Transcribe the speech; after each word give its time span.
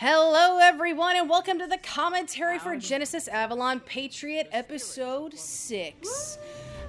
Hello, 0.00 0.56
everyone, 0.56 1.16
and 1.16 1.28
welcome 1.28 1.58
to 1.58 1.66
the 1.66 1.76
commentary 1.76 2.58
for 2.58 2.74
Genesis 2.74 3.28
Avalon 3.28 3.80
Patriot 3.80 4.48
Episode 4.50 5.36
6. 5.36 6.38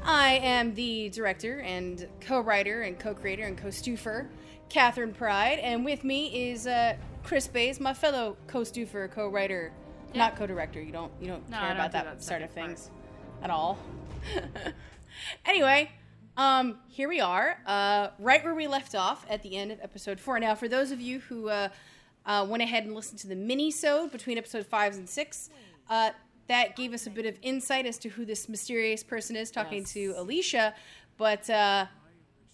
I 0.05 0.35
am 0.41 0.73
the 0.75 1.09
director 1.09 1.59
and 1.59 2.07
co 2.21 2.39
writer 2.39 2.83
and 2.83 2.97
co 2.97 3.13
creator 3.13 3.43
and 3.43 3.57
co 3.57 3.67
stoofer, 3.67 4.27
Catherine 4.69 5.13
Pryde, 5.13 5.59
and 5.59 5.83
with 5.83 6.05
me 6.05 6.51
is 6.51 6.67
uh, 6.67 6.95
Kris 7.25 7.47
Bays, 7.49 7.81
my 7.81 7.93
fellow 7.93 8.37
co 8.47 8.61
stoofer, 8.61 9.11
co 9.11 9.27
writer, 9.27 9.73
not 10.15 10.37
co 10.37 10.47
director. 10.47 10.81
You 10.81 10.93
don't, 10.93 11.11
you 11.19 11.27
don't 11.27 11.49
No, 11.49 11.57
care 11.57 11.67
don't 11.67 11.75
about 11.75 11.91
do 11.91 11.97
that, 11.97 12.05
that 12.05 12.23
sort 12.23 12.43
of 12.43 12.49
second 12.51 12.55
part. 12.55 12.77
things 12.77 12.91
at 13.43 13.49
all. 13.49 13.77
anyway, 15.45 15.91
um, 16.37 16.77
here 16.87 17.09
we 17.09 17.19
are, 17.19 17.57
uh, 17.65 18.11
right 18.19 18.41
where 18.41 18.55
we 18.55 18.67
left 18.67 18.95
off 18.95 19.25
at 19.29 19.43
the 19.43 19.57
end 19.57 19.73
of 19.73 19.81
episode 19.81 20.17
four. 20.17 20.39
Now, 20.39 20.55
for 20.55 20.69
those 20.69 20.91
of 20.91 21.01
you 21.01 21.19
who 21.19 21.49
uh, 21.49 21.67
uh, 22.25 22.45
went 22.47 22.61
ahead 22.63 22.85
and 22.85 22.93
listened 22.95 23.19
to 23.19 23.27
the 23.27 23.35
mini-sode 23.35 24.11
between 24.11 24.37
episode 24.37 24.65
five 24.65 24.93
and 24.95 25.07
six, 25.09 25.49
uh, 25.89 26.11
that 26.47 26.75
gave 26.75 26.93
us 26.93 27.07
a 27.07 27.09
bit 27.09 27.25
of 27.25 27.37
insight 27.41 27.85
as 27.85 27.97
to 27.99 28.09
who 28.09 28.25
this 28.25 28.49
mysterious 28.49 29.03
person 29.03 29.35
is 29.35 29.51
talking 29.51 29.79
Yes. 29.79 29.93
to 29.93 30.13
Alicia. 30.17 30.73
But 31.17 31.49
uh, 31.49 31.85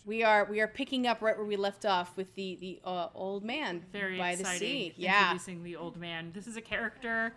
we 0.05 0.23
are 0.23 0.45
we 0.45 0.59
are 0.61 0.67
picking 0.67 1.07
up 1.07 1.21
right 1.21 1.35
where 1.37 1.45
we 1.45 1.55
left 1.55 1.85
off 1.85 2.15
with 2.15 2.33
the 2.35 2.55
the 2.61 2.79
uh, 2.83 3.07
old 3.15 3.43
man 3.43 3.83
Very 3.91 4.17
by 4.17 4.35
the 4.35 4.45
sea. 4.45 4.93
Yeah, 4.97 5.31
Introducing 5.31 5.63
the 5.63 5.75
old 5.77 5.97
man. 5.97 6.31
This 6.33 6.47
is 6.47 6.57
a 6.57 6.61
character 6.61 7.33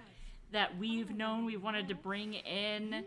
that 0.52 0.76
we've 0.78 1.14
known 1.14 1.44
we 1.44 1.56
wanted 1.56 1.88
to 1.88 1.94
bring 1.94 2.34
in 2.34 3.04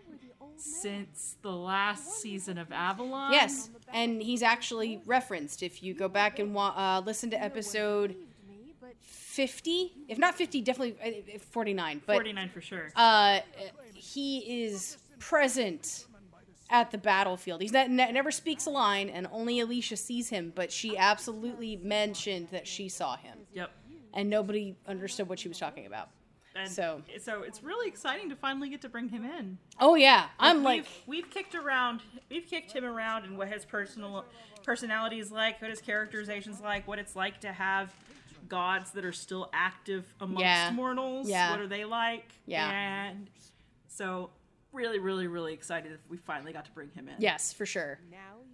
since 0.55 1.35
the 1.41 1.51
last 1.51 2.21
season 2.21 2.57
of 2.57 2.71
Avalon. 2.71 3.33
Yes, 3.33 3.69
and 3.93 4.21
he's 4.21 4.43
actually 4.43 5.01
referenced. 5.05 5.63
If 5.63 5.83
you 5.83 5.93
go 5.93 6.07
back 6.07 6.39
and 6.39 6.53
wa- 6.53 6.73
uh, 6.75 7.01
listen 7.05 7.29
to 7.31 7.41
episode 7.41 8.15
fifty, 8.99 9.91
if 10.07 10.17
not 10.17 10.35
fifty, 10.35 10.61
definitely 10.61 10.95
uh, 11.35 11.39
forty-nine. 11.39 12.01
But 12.05 12.13
49 12.13 12.49
for 12.49 12.61
sure. 12.61 12.91
uh, 12.95 13.39
he 13.93 14.63
is 14.65 14.97
present 15.19 16.05
at 16.69 16.91
the 16.91 16.97
battlefield. 16.97 17.61
He's 17.61 17.71
not, 17.71 17.89
ne- 17.89 18.11
never 18.11 18.31
speaks 18.31 18.65
a 18.65 18.69
line, 18.69 19.09
and 19.09 19.27
only 19.31 19.59
Alicia 19.59 19.97
sees 19.97 20.29
him. 20.29 20.51
But 20.55 20.71
she 20.71 20.97
absolutely 20.97 21.77
mentioned 21.77 22.49
that 22.51 22.67
she 22.67 22.89
saw 22.89 23.15
him, 23.17 23.37
yep. 23.53 23.71
and 24.13 24.29
nobody 24.29 24.75
understood 24.87 25.29
what 25.29 25.39
she 25.39 25.47
was 25.47 25.57
talking 25.59 25.85
about. 25.85 26.09
And 26.55 26.69
So- 26.69 27.01
so 27.19 27.41
it's 27.41 27.63
really 27.63 27.87
exciting 27.87 28.29
to 28.29 28.35
finally 28.35 28.69
get 28.69 28.81
to 28.81 28.89
bring 28.89 29.09
him 29.09 29.25
in. 29.25 29.57
Oh 29.79 29.95
yeah, 29.95 30.27
I'm 30.39 30.57
we've, 30.57 30.63
like, 30.65 30.85
we've 31.07 31.29
kicked 31.31 31.55
around 31.55 32.01
we've 32.29 32.45
kicked 32.45 32.71
him 32.73 32.85
around 32.85 33.25
and 33.25 33.37
what 33.37 33.47
his 33.47 33.65
personal 33.65 34.25
personality 34.63 35.19
is 35.19 35.31
like, 35.31 35.59
what 35.61 35.71
his 35.71 35.81
characterization's 35.81 36.61
like, 36.61 36.87
what 36.87 36.99
it's 36.99 37.15
like 37.15 37.39
to 37.41 37.51
have 37.51 37.91
gods 38.47 38.91
that 38.91 39.05
are 39.05 39.11
still 39.13 39.49
active 39.53 40.05
amongst 40.19 40.41
Yeah. 40.41 40.71
mortals. 40.71 41.27
Yeah. 41.29 41.51
What 41.51 41.59
are 41.59 41.67
they 41.67 41.85
like? 41.85 42.29
Yeah. 42.45 42.69
And 43.09 43.29
so 43.87 44.29
really, 44.71 44.99
really, 44.99 45.27
really 45.27 45.53
excited 45.53 45.91
if 45.91 45.99
we 46.09 46.17
finally 46.17 46.51
got 46.53 46.65
to 46.65 46.71
bring 46.71 46.89
him 46.89 47.07
in. 47.07 47.15
yes, 47.19 47.53
for 47.53 47.65
sure. 47.65 47.99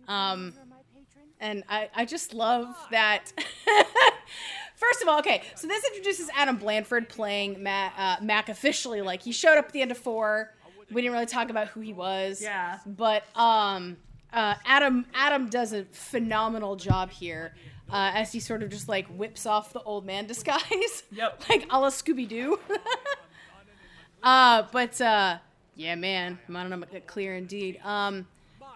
Um, 0.07 0.53
are 0.59 0.65
my 0.65 0.75
patron. 0.93 1.25
and 1.39 1.63
I, 1.69 1.89
I 1.95 2.05
just 2.05 2.33
love 2.33 2.67
that. 2.91 3.31
First 4.75 5.01
of 5.01 5.09
all, 5.09 5.19
okay, 5.19 5.41
so 5.55 5.67
this 5.67 5.83
introduces 5.85 6.29
Adam 6.35 6.55
Blanford 6.55 7.09
playing 7.09 7.61
Mac, 7.61 7.93
uh, 7.97 8.17
Mac 8.21 8.47
officially. 8.49 9.01
Like 9.01 9.21
he 9.21 9.31
showed 9.33 9.57
up 9.57 9.65
at 9.65 9.71
the 9.73 9.81
end 9.81 9.91
of 9.91 9.97
four. 9.97 10.53
We 10.91 11.01
didn't 11.01 11.13
really 11.13 11.25
talk 11.25 11.49
about 11.49 11.67
who 11.67 11.81
he 11.81 11.93
was. 11.93 12.41
Yeah. 12.41 12.79
But 12.85 13.23
um, 13.37 13.97
uh, 14.33 14.55
Adam 14.65 15.05
Adam 15.13 15.49
does 15.49 15.73
a 15.73 15.83
phenomenal 15.85 16.75
job 16.77 17.11
here. 17.11 17.53
Uh, 17.91 18.11
as 18.13 18.31
he 18.31 18.39
sort 18.39 18.61
of 18.61 18.69
just 18.69 18.87
like 18.87 19.07
whips 19.07 19.45
off 19.45 19.73
the 19.73 19.81
old 19.81 20.05
man 20.05 20.27
disguise, 20.27 21.03
Yep. 21.11 21.49
like 21.49 21.65
a 21.71 21.79
la 21.79 21.89
Scooby 21.89 22.27
Doo. 22.27 22.59
uh, 24.23 24.63
but 24.71 24.99
uh, 25.01 25.37
yeah, 25.75 25.95
man, 25.95 26.39
I'm 26.47 26.53
not 26.53 26.69
gonna 26.69 26.85
get 26.85 27.07
clear 27.07 27.35
indeed. 27.35 27.79
Um, 27.83 28.27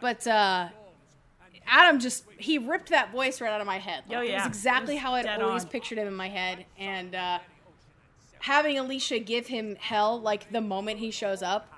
but 0.02 0.26
uh, 0.28 0.70
Adam 1.68 2.00
just 2.00 2.26
he 2.38 2.58
ripped 2.58 2.90
that 2.90 3.12
voice 3.12 3.40
right 3.42 3.52
out 3.52 3.62
of 3.62 3.68
my 3.68 3.78
head. 3.78 4.04
Like, 4.08 4.18
Oh, 4.18 4.22
It 4.22 4.30
yeah. 4.30 4.38
was 4.40 4.48
exactly 4.48 4.96
It 4.96 4.98
was 4.98 5.04
how 5.04 5.14
I'd 5.14 5.42
always 5.42 5.64
on. 5.64 5.70
pictured 5.70 5.98
him 5.98 6.08
in 6.08 6.16
my 6.16 6.30
head, 6.30 6.66
and 6.78 7.14
uh, 7.16 7.40
having 8.40 8.78
Alicia 8.78 9.20
give 9.20 9.48
him 9.48 9.76
hell 9.80 10.20
like 10.20 10.52
the 10.52 10.62
moment 10.62 11.00
he 11.00 11.12
shows 11.12 11.42
up 11.44 11.70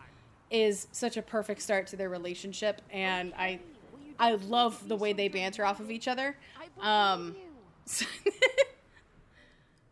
is 0.51 0.87
such 0.91 1.17
a 1.17 1.21
perfect 1.21 1.61
start 1.61 1.87
to 1.87 1.95
their 1.95 2.09
relationship, 2.09 2.81
and 2.91 3.33
I 3.37 3.59
I 4.17 4.31
love 4.35 4.87
the 4.87 4.95
way 4.95 5.11
they 5.11 5.27
banter 5.27 5.65
off 5.65 5.79
of 5.81 5.91
each 5.91 6.07
other. 6.07 6.37
Um, 6.81 7.35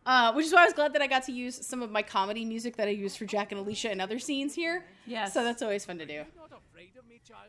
uh, 0.06 0.32
which 0.34 0.46
is 0.46 0.52
why 0.52 0.62
I 0.62 0.64
was 0.64 0.74
glad 0.74 0.92
that 0.92 1.02
I 1.02 1.06
got 1.06 1.24
to 1.24 1.32
use 1.32 1.66
some 1.66 1.82
of 1.82 1.90
my 1.90 2.02
comedy 2.02 2.44
music 2.44 2.76
that 2.76 2.88
I 2.88 2.90
used 2.90 3.16
for 3.16 3.24
Jack 3.24 3.52
and 3.52 3.60
Alicia 3.60 3.90
in 3.90 4.00
other 4.00 4.18
scenes 4.18 4.54
here. 4.54 4.84
Yes. 5.06 5.32
So 5.32 5.42
that's 5.44 5.62
always 5.62 5.84
fun 5.84 5.98
to 5.98 6.06
do. 6.06 6.24
not 6.36 6.52
afraid 6.70 6.90
of 6.98 7.08
me, 7.08 7.20
child. 7.26 7.40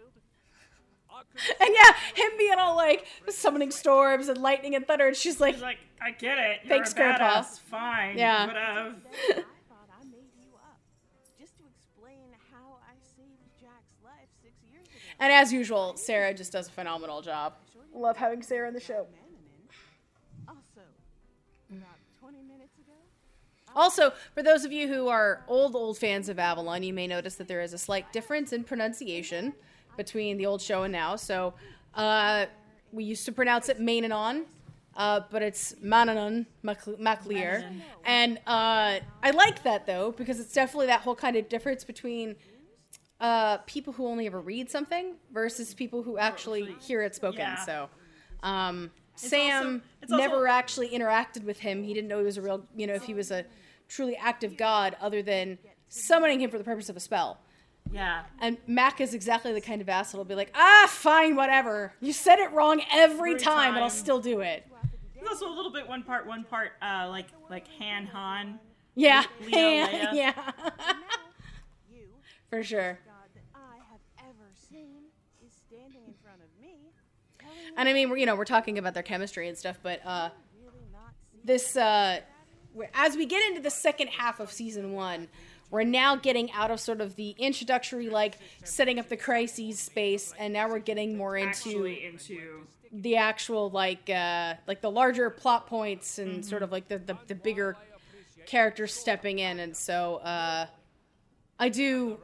I 1.09 1.21
could 1.31 1.55
And 1.67 1.69
yeah, 1.73 2.23
him 2.23 2.31
being 2.37 2.55
all 2.57 2.75
like 2.75 3.05
summoning 3.29 3.71
storms 3.71 4.27
and 4.29 4.37
lightning 4.37 4.75
and 4.75 4.85
thunder, 4.87 5.07
and 5.07 5.15
she's 5.15 5.39
like, 5.41 5.55
He's 5.55 5.63
like, 5.63 5.79
I 6.01 6.11
get 6.11 6.37
it. 6.37 6.59
You're 6.63 6.69
Thanks, 6.69 6.91
a 6.93 6.95
Grandpa. 6.95 7.41
badass. 7.41 7.59
Fine. 7.59 8.17
Yeah. 8.17 8.45
But, 8.47 8.55
uh, 8.55 8.59
I 8.61 9.33
thought 9.33 9.89
I 9.99 10.03
made 10.05 10.31
you 10.39 10.53
up 10.55 10.79
just 11.39 11.57
to 11.57 11.63
explain 11.67 12.27
how 12.53 12.77
I 12.87 12.93
saved 13.17 13.59
Jack's 13.59 13.95
life 14.03 14.29
six 14.41 14.53
years 14.71 14.85
ago. 14.87 14.97
and 15.19 15.33
as 15.33 15.51
usual, 15.51 15.97
Sarah 15.97 16.33
just 16.33 16.51
does 16.53 16.67
a 16.67 16.71
phenomenal 16.71 17.21
job. 17.21 17.55
Love 17.93 18.17
having 18.17 18.41
Sarah 18.41 18.67
in 18.67 18.73
the 18.73 18.79
show. 18.79 19.07
Also, 23.75 24.13
for 24.33 24.41
those 24.41 24.63
of 24.63 24.71
you 24.71 24.87
who 24.87 25.09
are 25.09 25.43
old, 25.47 25.75
old 25.75 25.97
fans 25.97 26.29
of 26.29 26.39
Avalon, 26.39 26.81
you 26.81 26.93
may 26.93 27.07
notice 27.07 27.35
that 27.35 27.47
there 27.47 27.61
is 27.61 27.73
a 27.73 27.77
slight 27.77 28.11
difference 28.13 28.53
in 28.53 28.63
pronunciation 28.63 29.53
between 29.97 30.37
the 30.37 30.45
old 30.45 30.61
show 30.61 30.83
and 30.83 30.93
now. 30.93 31.15
So, 31.15 31.53
uh, 31.93 32.45
we 32.91 33.03
used 33.03 33.25
to 33.25 33.31
pronounce 33.31 33.67
it 33.67 33.79
Mainanon, 33.79 34.45
uh, 34.95 35.21
but 35.29 35.41
it's 35.41 35.75
Mananon 35.83 36.45
Maclear. 36.63 37.69
And 38.05 38.37
uh, 38.47 38.99
I 39.21 39.31
like 39.31 39.63
that, 39.63 39.85
though, 39.85 40.11
because 40.11 40.39
it's 40.39 40.53
definitely 40.53 40.87
that 40.87 41.01
whole 41.01 41.15
kind 41.15 41.35
of 41.35 41.49
difference 41.49 41.83
between 41.83 42.35
uh, 43.19 43.57
people 43.59 43.91
who 43.93 44.07
only 44.07 44.25
ever 44.25 44.39
read 44.39 44.69
something 44.69 45.15
versus 45.33 45.73
people 45.73 46.03
who 46.03 46.17
actually 46.17 46.75
hear 46.79 47.01
it 47.01 47.15
spoken. 47.15 47.39
Yeah. 47.39 47.65
So, 47.65 47.89
um, 48.43 48.91
Sam 49.15 49.65
also- 49.65 49.81
it's 50.01 50.11
never 50.11 50.47
actually 50.47 50.89
interacted 50.89 51.43
with 51.43 51.59
him. 51.59 51.83
He 51.83 51.93
didn't 51.93 52.07
know 52.07 52.19
he 52.19 52.25
was 52.25 52.37
a 52.37 52.41
real, 52.41 52.65
you 52.75 52.85
know, 52.87 52.93
if 52.93 53.03
he 53.03 53.13
was 53.13 53.31
a 53.31 53.45
truly 53.87 54.15
active 54.15 54.57
god, 54.57 54.95
other 55.01 55.21
than 55.21 55.57
summoning 55.89 56.41
him 56.41 56.49
for 56.49 56.57
the 56.57 56.63
purpose 56.63 56.89
of 56.89 56.95
a 56.97 56.99
spell. 56.99 57.39
yeah. 57.91 58.23
And 58.41 58.57
Mac 58.67 58.99
is 58.99 59.13
exactly 59.13 59.53
the 59.53 59.61
kind 59.61 59.81
of 59.81 59.87
ass 59.89 60.11
that'll 60.11 60.25
be 60.25 60.35
like, 60.35 60.51
ah, 60.55 60.87
fine, 60.89 61.35
whatever. 61.35 61.93
You 62.01 62.13
said 62.13 62.39
it 62.39 62.51
wrong 62.51 62.81
every, 62.91 63.31
Every 63.31 63.35
time, 63.39 63.73
but 63.75 63.83
I'll 63.83 63.89
still 63.89 64.19
do 64.19 64.41
it. 64.41 64.65
There's 65.15 65.27
also 65.27 65.47
a 65.47 65.55
little 65.55 65.71
bit 65.71 65.87
one 65.87 66.03
part, 66.03 66.27
one 66.27 66.43
part, 66.43 66.73
uh, 66.81 67.07
like 67.09 67.27
like 67.49 67.67
Han 67.79 68.05
Han. 68.07 68.59
Yeah, 68.95 69.23
Leo, 69.41 69.49
yeah, 69.57 70.13
yeah. 70.13 70.51
for 72.49 72.63
sure. 72.63 72.99
God 73.05 73.29
that 73.33 73.43
I 73.55 73.77
have 73.91 74.29
ever 74.29 74.49
seen, 74.69 75.03
is 75.45 75.51
standing 75.67 76.01
in 76.07 76.13
front 76.23 76.39
of 76.41 76.49
me, 76.61 76.91
telling 77.39 77.54
me 77.54 77.54
And 77.77 77.87
I 77.89 77.93
mean, 77.93 78.09
we're, 78.09 78.17
you 78.17 78.25
know, 78.25 78.35
we're 78.35 78.45
talking 78.45 78.77
about 78.77 78.93
their 78.93 79.03
chemistry 79.03 79.47
and 79.47 79.57
stuff, 79.57 79.79
but 79.83 79.99
uh, 80.05 80.29
really 80.63 80.77
not 80.91 81.13
see 81.31 81.39
this 81.43 81.75
uh 81.77 82.19
as 82.93 83.15
we 83.15 83.25
get 83.25 83.45
into 83.49 83.61
the 83.61 83.69
second 83.69 84.07
half 84.09 84.39
of 84.39 84.51
season 84.51 84.91
one 84.93 85.27
we're 85.71 85.83
now 85.83 86.15
getting 86.15 86.51
out 86.51 86.69
of 86.71 86.79
sort 86.79 86.99
of 87.01 87.15
the 87.15 87.29
introductory 87.37 88.09
like 88.09 88.37
setting 88.63 88.99
up 88.99 89.07
the 89.09 89.15
crises 89.17 89.79
space 89.79 90.33
and 90.37 90.51
now 90.53 90.67
we're 90.69 90.79
getting 90.79 91.17
more 91.17 91.37
into 91.37 91.85
into 91.85 92.67
the 92.91 93.15
actual 93.15 93.69
like 93.69 94.09
uh 94.09 94.53
like 94.67 94.81
the 94.81 94.91
larger 94.91 95.29
plot 95.29 95.67
points 95.67 96.19
and 96.19 96.31
Mm-hmm. 96.31 96.41
sort 96.41 96.63
of 96.63 96.71
like 96.71 96.87
the, 96.87 96.97
the 96.99 97.17
the 97.27 97.35
bigger 97.35 97.75
characters 98.45 98.93
stepping 98.93 99.39
in 99.39 99.59
and 99.59 99.75
so 99.75 100.17
uh 100.17 100.65
i 101.59 101.69
do 101.69 102.17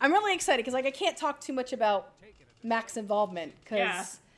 i'm 0.00 0.12
really 0.12 0.34
excited 0.34 0.58
because 0.58 0.74
like 0.74 0.86
i 0.86 0.90
can't 0.90 1.16
talk 1.16 1.40
too 1.40 1.52
much 1.52 1.72
about 1.72 2.12
mac's 2.62 2.96
involvement 2.96 3.52
because 3.62 3.78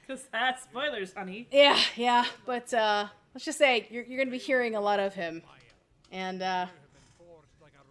because 0.08 0.24
that's 0.32 0.62
spoilers, 0.62 1.12
honey. 1.14 1.46
yeah, 1.52 1.78
yeah, 1.96 2.24
but 2.46 2.72
uh, 2.72 3.08
let's 3.34 3.44
just 3.44 3.58
say 3.58 3.86
you're, 3.90 4.04
you're 4.04 4.16
going 4.16 4.28
to 4.28 4.32
be 4.32 4.38
hearing 4.38 4.74
a 4.74 4.80
lot 4.80 4.98
of 4.98 5.14
him, 5.14 5.42
and 6.10 6.42
uh, 6.42 6.66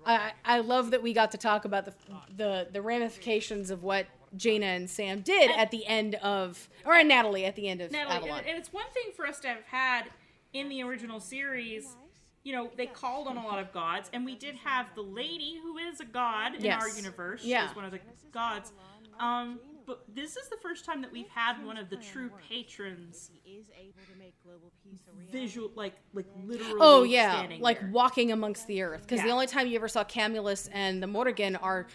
I 0.06 0.32
I 0.44 0.60
love 0.60 0.92
that 0.92 1.04
we 1.04 1.14
got 1.14 1.32
to 1.32 1.38
talk 1.38 1.66
about 1.66 1.86
the 1.86 1.94
the 2.36 2.68
the 2.72 2.82
ramifications 2.82 3.70
of 3.72 3.84
what 3.84 4.08
Jaina 4.36 4.66
and 4.66 4.90
Sam 4.90 5.22
did 5.22 5.52
at 5.52 5.72
the 5.72 5.86
end 5.86 6.16
of, 6.16 6.68
or 6.86 7.02
Natalie 7.04 7.46
at 7.46 7.56
the 7.56 7.68
end 7.68 7.82
of 7.82 7.92
Natalie, 7.92 8.16
Avalon. 8.18 8.40
and, 8.40 8.48
and 8.48 8.58
it's 8.58 8.74
one 8.74 8.86
thing 8.94 9.12
for 9.16 9.26
us 9.26 9.40
to 9.42 9.48
have 9.50 9.64
had 9.66 10.06
in 10.54 10.70
the 10.70 10.82
original 10.84 11.20
series. 11.20 11.96
You 12.44 12.54
know, 12.54 12.72
they 12.78 12.86
called 12.86 13.28
on 13.28 13.36
a 13.36 13.46
lot 13.46 13.60
of 13.60 13.74
gods, 13.74 14.10
and 14.14 14.24
we 14.24 14.34
did 14.36 14.56
have 14.64 14.88
the 14.96 15.02
lady 15.02 15.60
who 15.62 15.78
is 15.78 16.00
a 16.00 16.06
god 16.06 16.56
in 16.56 16.64
Yes. 16.64 16.82
our 16.82 16.88
universe. 16.90 17.44
Yeah. 17.44 17.70
is 17.70 17.76
one 17.76 17.84
of 17.84 17.92
the 17.92 18.00
gods. 18.32 18.72
Um, 19.20 19.60
but 19.88 20.04
this 20.14 20.36
is 20.38 20.48
the 20.50 20.58
first 20.62 20.86
time 20.86 21.02
that 21.02 21.12
we've 21.12 21.30
had 21.30 21.66
one 21.66 21.78
of 21.78 21.90
the 21.90 21.96
true 21.96 22.30
patrons 22.48 23.32
is 23.46 23.66
able 23.80 23.94
to 24.14 24.20
make 24.20 24.36
global 24.44 24.72
peace 24.84 25.00
a 25.08 25.18
reality. 25.18 25.32
visual, 25.40 25.72
like 25.76 25.96
like 26.14 26.28
literally. 26.46 26.78
Oh 26.80 27.04
yeah, 27.04 27.38
standing 27.38 27.62
like 27.62 27.80
there. 27.80 27.90
walking 27.92 28.32
amongst 28.32 28.68
the 28.68 28.82
earth. 28.84 29.02
Because 29.08 29.24
the 29.24 29.32
only 29.32 29.48
time 29.48 29.66
you 29.68 29.76
ever 29.78 29.88
saw 29.88 30.04
Camulus 30.04 30.70
and 30.74 31.02
the 31.02 31.08
Morrigan 31.08 31.56
are 31.56 31.88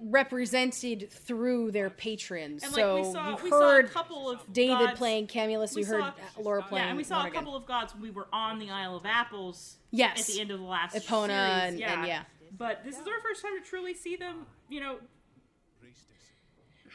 represented 0.00 1.10
through 1.10 1.70
their 1.72 1.90
patrons. 1.90 2.62
And 2.62 2.72
so 2.72 2.94
like 2.96 3.04
we 3.06 3.12
saw, 3.12 3.28
you 3.30 3.36
we 3.44 3.50
saw 3.50 3.76
a 3.78 3.82
couple 3.84 4.30
of 4.30 4.52
David 4.52 4.86
gods- 4.86 4.98
playing 4.98 5.26
Camulus. 5.26 5.74
we 5.74 5.82
You 5.82 5.88
heard 5.88 6.00
saw- 6.36 6.42
Laura 6.42 6.62
playing 6.62 6.84
Yeah, 6.84 6.88
and 6.90 6.96
we 6.96 7.04
saw 7.04 7.18
Morrigan. 7.18 7.36
a 7.36 7.40
couple 7.40 7.56
of 7.56 7.66
gods 7.66 7.94
when 7.94 8.02
we 8.02 8.10
were 8.10 8.28
on 8.32 8.58
the 8.58 8.70
Isle 8.70 8.96
of 8.96 9.06
Apples. 9.06 9.78
Yes. 9.90 10.20
At 10.20 10.26
the 10.34 10.40
end 10.40 10.50
of 10.50 10.60
the 10.60 10.64
last 10.66 10.94
Epona 10.94 11.26
series. 11.26 11.30
and- 11.72 11.78
yeah. 11.80 11.98
and 11.98 12.06
yeah. 12.06 12.22
But 12.56 12.84
this 12.84 12.94
is 12.98 13.06
our 13.06 13.20
first 13.20 13.42
time 13.42 13.60
to 13.60 13.68
truly 13.68 13.92
see 13.94 14.16
them. 14.16 14.46
You 14.68 14.80
know, 14.80 14.98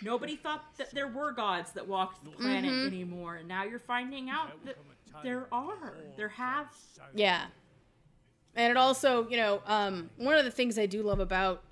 nobody 0.02 0.36
thought 0.36 0.64
that 0.78 0.92
there 0.92 1.08
were 1.08 1.32
gods 1.32 1.72
that 1.74 1.88
walked 1.88 2.24
the 2.24 2.32
planet 2.32 2.72
Mm-hmm. 2.72 2.88
anymore, 2.88 3.36
and 3.36 3.48
now 3.48 3.64
you're 3.64 3.80
finding 3.80 4.30
out 4.30 4.52
that 4.66 4.78
there 5.24 5.48
are. 5.52 5.96
There 6.18 6.30
have. 6.30 6.68
Yeah. 7.14 7.46
And 8.56 8.72
it 8.72 8.78
also, 8.78 9.28
you 9.30 9.38
know, 9.38 9.62
um, 9.66 10.10
one 10.18 10.36
of 10.36 10.46
the 10.46 10.52
things 10.52 10.78
I 10.78 10.86
do 10.86 11.02
love 11.04 11.20
about 11.20 11.64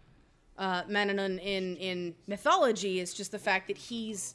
uh, 0.57 0.83
Manannan 0.83 1.39
in, 1.39 1.75
in 1.77 2.15
mythology 2.27 2.99
is 2.99 3.13
just 3.13 3.31
the 3.31 3.39
fact 3.39 3.67
that 3.67 3.77
he's 3.77 4.33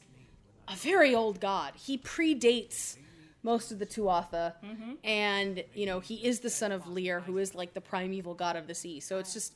a 0.67 0.75
very 0.75 1.13
old 1.15 1.39
god. 1.39 1.73
He 1.75 1.97
predates 1.97 2.97
most 3.43 3.71
of 3.71 3.79
the 3.79 3.85
Tuatha, 3.85 4.53
and, 5.03 5.63
you 5.73 5.85
know, 5.85 5.99
he 6.01 6.15
is 6.25 6.39
the 6.41 6.49
son 6.49 6.71
of 6.71 6.87
Lir, 6.87 7.21
who 7.21 7.37
is 7.37 7.55
like 7.55 7.73
the 7.73 7.81
primeval 7.81 8.33
god 8.33 8.55
of 8.57 8.67
the 8.67 8.75
sea. 8.75 8.99
So 8.99 9.19
it's 9.19 9.33
just, 9.33 9.53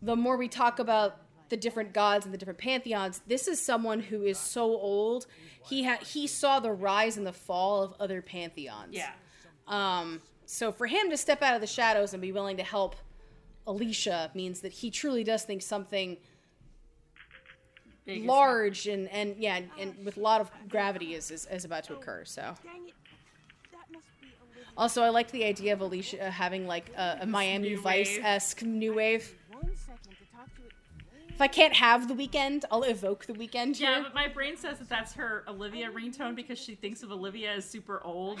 the 0.00 0.16
more 0.16 0.36
we 0.38 0.48
talk 0.48 0.78
about 0.78 1.18
the 1.48 1.56
different 1.56 1.92
gods 1.92 2.24
and 2.24 2.34
the 2.34 2.38
different 2.38 2.58
pantheons, 2.58 3.20
this 3.26 3.48
is 3.48 3.60
someone 3.60 4.00
who 4.00 4.22
is 4.24 4.38
so 4.38 4.64
old. 4.64 5.26
He 5.64 5.84
ha- 5.84 5.98
he 6.04 6.26
saw 6.26 6.60
the 6.60 6.72
rise 6.72 7.16
and 7.16 7.26
the 7.26 7.32
fall 7.32 7.82
of 7.82 7.94
other 8.00 8.22
pantheons. 8.22 8.92
Yeah. 8.92 9.10
Um, 9.66 10.20
so 10.46 10.72
for 10.72 10.86
him 10.86 11.10
to 11.10 11.16
step 11.16 11.42
out 11.42 11.54
of 11.54 11.60
the 11.60 11.66
shadows 11.66 12.12
and 12.14 12.22
be 12.22 12.32
willing 12.32 12.56
to 12.56 12.62
help 12.62 12.96
Alicia 13.66 14.30
means 14.34 14.60
that 14.60 14.72
he 14.72 14.90
truly 14.90 15.22
does 15.24 15.42
think 15.42 15.60
something 15.62 16.16
Big 18.06 18.24
large 18.24 18.86
and, 18.86 19.06
and 19.08 19.36
yeah, 19.38 19.56
and, 19.56 19.70
and 19.78 20.06
with 20.06 20.16
a 20.16 20.20
lot 20.20 20.40
of 20.40 20.50
gravity 20.70 21.12
is, 21.12 21.30
is, 21.30 21.46
is 21.52 21.66
about 21.66 21.84
to 21.84 21.92
occur. 21.92 22.24
So 22.24 22.54
Dang 22.64 22.88
it. 22.88 22.94
That 23.70 23.92
must 23.92 24.06
be 24.22 24.28
Olivia. 24.42 24.64
also 24.78 25.02
I 25.02 25.10
like 25.10 25.30
the 25.30 25.44
idea 25.44 25.74
of 25.74 25.82
Alicia 25.82 26.30
having 26.30 26.66
like 26.66 26.90
a, 26.96 27.18
a 27.20 27.26
Miami 27.26 27.74
Vice 27.74 28.18
esque 28.22 28.62
new 28.62 28.94
wave. 28.94 29.34
One 29.52 29.76
second 29.76 30.12
to 30.12 30.24
talk 30.34 30.46
to 30.56 30.62
it. 30.62 30.72
If 31.38 31.42
I 31.42 31.46
can't 31.46 31.74
have 31.74 32.08
the 32.08 32.14
weekend, 32.14 32.64
I'll 32.68 32.82
evoke 32.82 33.26
the 33.26 33.32
weekend 33.32 33.78
Yeah, 33.78 33.94
here. 33.94 34.02
but 34.02 34.12
my 34.12 34.26
brain 34.26 34.56
says 34.56 34.80
that 34.80 34.88
that's 34.88 35.12
her 35.12 35.44
Olivia 35.46 35.88
ringtone 35.88 36.34
because 36.34 36.58
she 36.58 36.74
thinks 36.74 37.04
of 37.04 37.12
Olivia 37.12 37.52
as 37.52 37.64
super 37.64 38.02
old. 38.04 38.40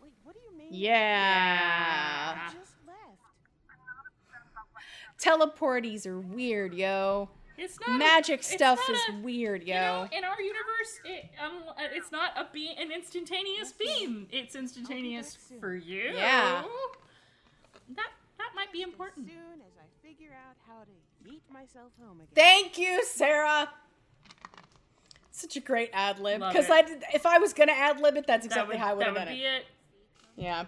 Wait, 0.00 0.12
what 0.22 0.34
do 0.34 0.40
you 0.50 0.56
mean? 0.58 0.68
yeah. 0.70 2.48
Just 2.52 2.72
left. 2.86 2.98
Teleporties 5.18 6.06
are 6.06 6.20
weird, 6.20 6.74
yo. 6.74 7.28
It's 7.58 7.78
not 7.80 7.98
Magic 7.98 8.38
it's 8.40 8.52
stuff 8.52 8.78
not 8.88 8.96
is 8.96 9.02
a- 9.10 9.18
weird, 9.20 9.64
yo. 9.64 9.74
You 9.74 9.80
know, 9.80 10.08
in 10.18 10.24
our 10.24 10.40
universe, 10.40 11.00
it, 11.04 11.30
um, 11.44 11.62
it's 11.92 12.12
not 12.12 12.30
a 12.36 12.46
be- 12.52 12.74
an 12.78 12.90
instantaneous 12.92 13.72
beam. 13.72 14.28
It's 14.30 14.54
instantaneous 14.54 15.36
back 15.36 15.60
for 15.60 15.74
you. 15.74 16.12
Yeah. 16.14 16.62
That 17.96 18.10
that 18.38 18.50
might 18.54 18.72
be 18.72 18.82
important. 18.82 19.26
As 19.26 19.32
soon 19.32 19.60
as 19.66 19.72
I 19.78 20.06
figure 20.06 20.30
out 20.30 20.56
how 20.68 20.84
to 20.84 21.28
yeet 21.30 21.40
myself 21.52 21.90
home 22.00 22.20
again. 22.20 22.28
Thank 22.34 22.78
you, 22.78 23.04
Sarah. 23.04 23.68
Such 25.32 25.56
a 25.56 25.60
great 25.60 25.90
ad 25.92 26.18
lib. 26.20 26.40
Because. 26.40 26.70
I 26.70 26.82
did, 26.82 27.02
if 27.14 27.24
I 27.26 27.38
was 27.38 27.52
gonna 27.52 27.72
ad 27.72 28.00
lib 28.00 28.16
it, 28.16 28.26
that's 28.26 28.46
That 28.46 28.52
exactly 28.52 28.74
would, 28.76 28.80
how 28.80 28.90
I 28.90 28.94
would 28.94 29.06
have 29.06 29.14
would 29.14 29.24
done 29.24 29.28
be 29.34 29.42
it. 29.44 29.46
it. 29.62 29.66
Yeah. 30.36 30.64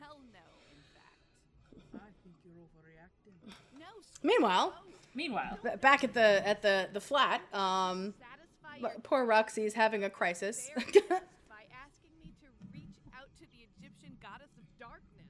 Hell 0.00 0.18
no, 0.32 0.46
in 0.70 0.78
fact. 0.94 1.94
I 1.94 2.10
think 2.22 2.34
you're 2.44 2.54
overreacting. 2.64 3.52
No, 3.78 3.86
Meanwhile, 4.22 4.74
Meanwhile, 5.18 5.58
b- 5.64 5.70
back 5.80 6.04
at 6.04 6.14
the 6.14 6.46
at 6.46 6.62
the 6.62 6.88
the 6.92 7.00
flat, 7.00 7.40
um, 7.52 8.14
satisfy 8.20 8.74
l- 8.76 8.92
your 8.92 9.00
poor 9.02 9.24
Roxy 9.24 9.64
is 9.64 9.74
having 9.74 10.04
a 10.04 10.10
crisis. 10.10 10.70
by 10.76 11.64
asking 11.74 12.14
me 12.22 12.30
to 12.40 12.46
reach 12.72 12.96
out 13.18 13.26
to 13.40 13.44
the 13.50 13.66
Egyptian 13.74 14.16
goddess 14.22 14.52
of 14.56 14.62
darkness, 14.78 15.26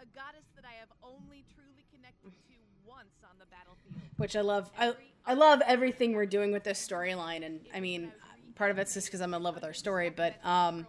a 0.00 0.06
goddess 0.18 0.46
that 0.56 0.64
I 0.64 0.74
have 0.80 0.88
only 1.04 1.44
truly 1.54 1.84
connected 1.94 2.32
to 2.48 2.54
once 2.84 3.14
on 3.22 3.38
the 3.38 3.46
battlefield. 3.46 4.02
which 4.16 4.34
I 4.34 4.40
love. 4.40 4.68
I, 4.76 4.94
I 5.24 5.34
love 5.34 5.62
everything 5.64 6.12
we're 6.14 6.26
doing 6.26 6.50
with 6.50 6.64
this 6.64 6.84
storyline, 6.84 7.46
and 7.46 7.60
I 7.72 7.78
mean, 7.78 8.10
part 8.56 8.72
of 8.72 8.78
it's 8.78 8.94
just 8.94 9.06
because 9.06 9.20
I'm 9.20 9.32
in 9.32 9.44
love 9.44 9.54
with 9.54 9.64
our 9.64 9.72
story, 9.74 10.10
but 10.10 10.34
um, 10.44 10.88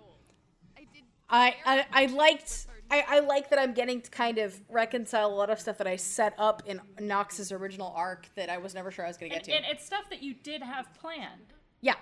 I, 1.29 1.55
I 1.63 1.85
I 1.93 2.05
liked. 2.07 2.65
I, 2.91 3.03
I 3.07 3.19
like 3.19 3.49
that 3.49 3.59
I'm 3.59 3.73
getting 3.73 4.01
to 4.01 4.09
kind 4.09 4.37
of 4.37 4.59
reconcile 4.69 5.27
a 5.27 5.35
lot 5.35 5.49
of 5.49 5.59
stuff 5.59 5.77
that 5.79 5.87
I 5.87 5.95
set 5.95 6.33
up 6.37 6.63
in 6.65 6.79
Knox's 6.99 7.51
original 7.51 7.93
arc 7.95 8.27
that 8.35 8.49
I 8.49 8.57
was 8.57 8.73
never 8.73 8.91
sure 8.91 9.05
I 9.05 9.07
was 9.07 9.17
going 9.17 9.31
to 9.31 9.37
and, 9.37 9.45
get 9.45 9.51
to. 9.51 9.57
and 9.57 9.65
it's 9.69 9.85
stuff 9.85 10.09
that 10.09 10.21
you 10.21 10.33
did 10.33 10.61
have 10.61 10.93
planned, 10.93 11.53
yeah, 11.81 11.95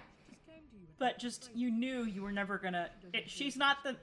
but 1.00 1.20
just 1.20 1.50
you 1.54 1.72
knew 1.72 2.04
you 2.04 2.22
were 2.22 2.32
never 2.32 2.58
gonna. 2.58 2.90
She's 3.26 3.56
not 3.56 3.78
the. 3.84 3.96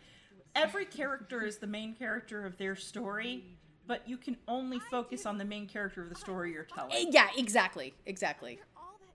Every 0.57 0.85
character 0.85 1.45
is 1.45 1.59
the 1.59 1.67
main 1.67 1.95
character 1.95 2.45
of 2.45 2.57
their 2.59 2.75
story, 2.75 3.45
but 3.87 4.09
you 4.09 4.17
can 4.17 4.37
only 4.49 4.81
focus 4.91 5.25
on 5.25 5.39
the 5.39 5.45
main 5.45 5.69
character 5.69 6.03
of 6.03 6.09
the 6.09 6.17
story 6.17 6.53
you're 6.53 6.65
telling. 6.65 6.93
Eh, 6.93 7.05
yeah, 7.11 7.29
exactly, 7.37 7.95
exactly. 8.07 8.59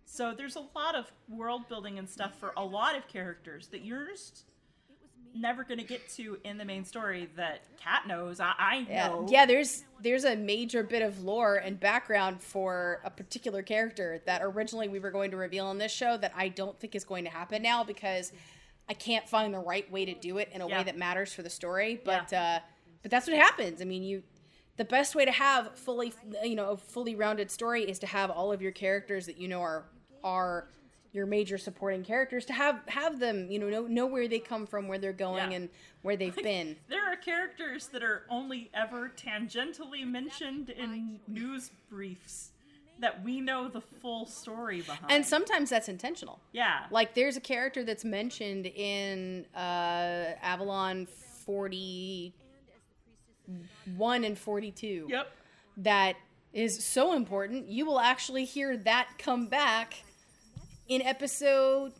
So 0.05 0.33
there's 0.33 0.55
a 0.55 0.63
lot 0.75 0.95
of 0.95 1.11
world 1.27 1.67
building 1.67 1.99
and 1.99 2.07
stuff 2.07 2.39
for 2.39 2.53
a 2.55 2.63
lot 2.63 2.95
of 2.95 3.07
characters 3.07 3.67
that 3.67 3.83
you're 3.83 4.07
just 4.07 4.45
it 4.45 4.45
was 4.45 4.45
me. 4.45 4.54
Never 5.35 5.63
going 5.65 5.79
to 5.79 5.83
get 5.85 6.07
to 6.11 6.37
in 6.45 6.57
the 6.57 6.63
main 6.65 6.85
story 6.85 7.29
that 7.35 7.61
Kat 7.77 8.07
knows. 8.07 8.39
I, 8.39 8.53
I 8.57 8.81
know. 8.83 9.27
yeah. 9.29 9.45
There's 9.45 9.83
there's 10.01 10.23
a 10.23 10.35
major 10.35 10.81
bit 10.81 11.01
of 11.01 11.23
lore 11.23 11.57
and 11.57 11.77
background 11.79 12.41
for 12.41 13.01
a 13.03 13.09
particular 13.09 13.61
character 13.61 14.21
that 14.25 14.41
originally 14.41 14.87
we 14.87 14.99
were 14.99 15.11
going 15.11 15.31
to 15.31 15.37
reveal 15.37 15.69
in 15.71 15.77
this 15.77 15.91
show 15.91 16.15
that 16.17 16.31
I 16.35 16.47
don't 16.47 16.79
think 16.79 16.95
is 16.95 17.03
going 17.03 17.25
to 17.25 17.29
happen 17.29 17.61
now 17.61 17.83
because 17.83 18.31
I 18.87 18.93
can't 18.93 19.27
find 19.27 19.53
the 19.53 19.59
right 19.59 19.89
way 19.91 20.05
to 20.05 20.13
do 20.13 20.37
it 20.37 20.49
in 20.53 20.61
a 20.61 20.67
Yeah. 20.67 20.77
way 20.77 20.83
that 20.85 20.97
matters 20.97 21.33
for 21.33 21.41
the 21.41 21.49
story. 21.49 21.99
But 22.03 22.31
uh, 22.31 22.59
but 23.01 23.11
that's 23.11 23.27
what 23.27 23.35
happens. 23.37 23.81
I 23.81 23.85
mean, 23.85 24.03
you 24.03 24.23
the 24.77 24.85
best 24.85 25.15
way 25.15 25.25
to 25.25 25.31
have 25.31 25.77
fully 25.77 26.13
you 26.43 26.55
know 26.55 26.71
a 26.71 26.77
fully 26.77 27.15
rounded 27.15 27.51
story 27.51 27.83
is 27.83 27.99
to 27.99 28.07
have 28.07 28.29
all 28.29 28.51
of 28.53 28.61
your 28.61 28.71
characters 28.71 29.25
that 29.25 29.37
you 29.37 29.47
know 29.49 29.61
are 29.61 29.85
are 30.23 30.69
your 31.15 31.25
major 31.25 31.57
supporting 31.57 32.03
characters 32.03 32.45
to 32.45 32.53
have 32.53 32.81
have 32.87 33.19
them 33.19 33.49
you 33.49 33.57
know 33.57 33.69
know, 33.69 33.87
know 33.87 34.05
where 34.05 34.27
they 34.27 34.39
come 34.39 34.67
from 34.67 34.87
where 34.87 34.97
they're 34.99 35.13
going 35.13 35.49
Yeah. 35.51 35.57
and 35.57 35.69
where 36.01 36.17
they've 36.17 36.35
been 36.35 36.75
There 36.89 37.09
are 37.11 37.15
characters 37.15 37.87
that 37.87 38.03
are 38.03 38.23
only 38.29 38.69
ever 38.73 39.11
tangentially 39.15 40.05
mentioned 40.05 40.69
in 40.69 41.19
news 41.27 41.71
briefs 41.89 42.51
that 42.99 43.23
we 43.23 43.41
know 43.41 43.67
the 43.67 43.81
full 43.81 44.25
story 44.25 44.81
behind. 44.81 45.11
and 45.11 45.25
sometimes 45.25 45.69
that's 45.69 45.89
intentional 45.89 46.39
yeah, 46.51 46.85
Like 46.91 47.13
there's 47.13 47.37
a 47.37 47.41
character 47.41 47.83
that's 47.83 48.05
mentioned 48.05 48.65
in 48.67 49.45
uh, 49.55 50.33
Avalon 50.41 51.07
41 51.45 54.23
and 54.23 54.37
42 54.37 55.07
yep. 55.09 55.31
that 55.77 56.15
is 56.53 56.83
so 56.83 57.13
important. 57.13 57.67
You 57.67 57.85
will 57.85 57.99
actually 57.99 58.45
hear 58.45 58.77
that 58.77 59.09
come 59.17 59.47
back 59.47 60.03
in 60.87 61.01
episode 61.01 61.93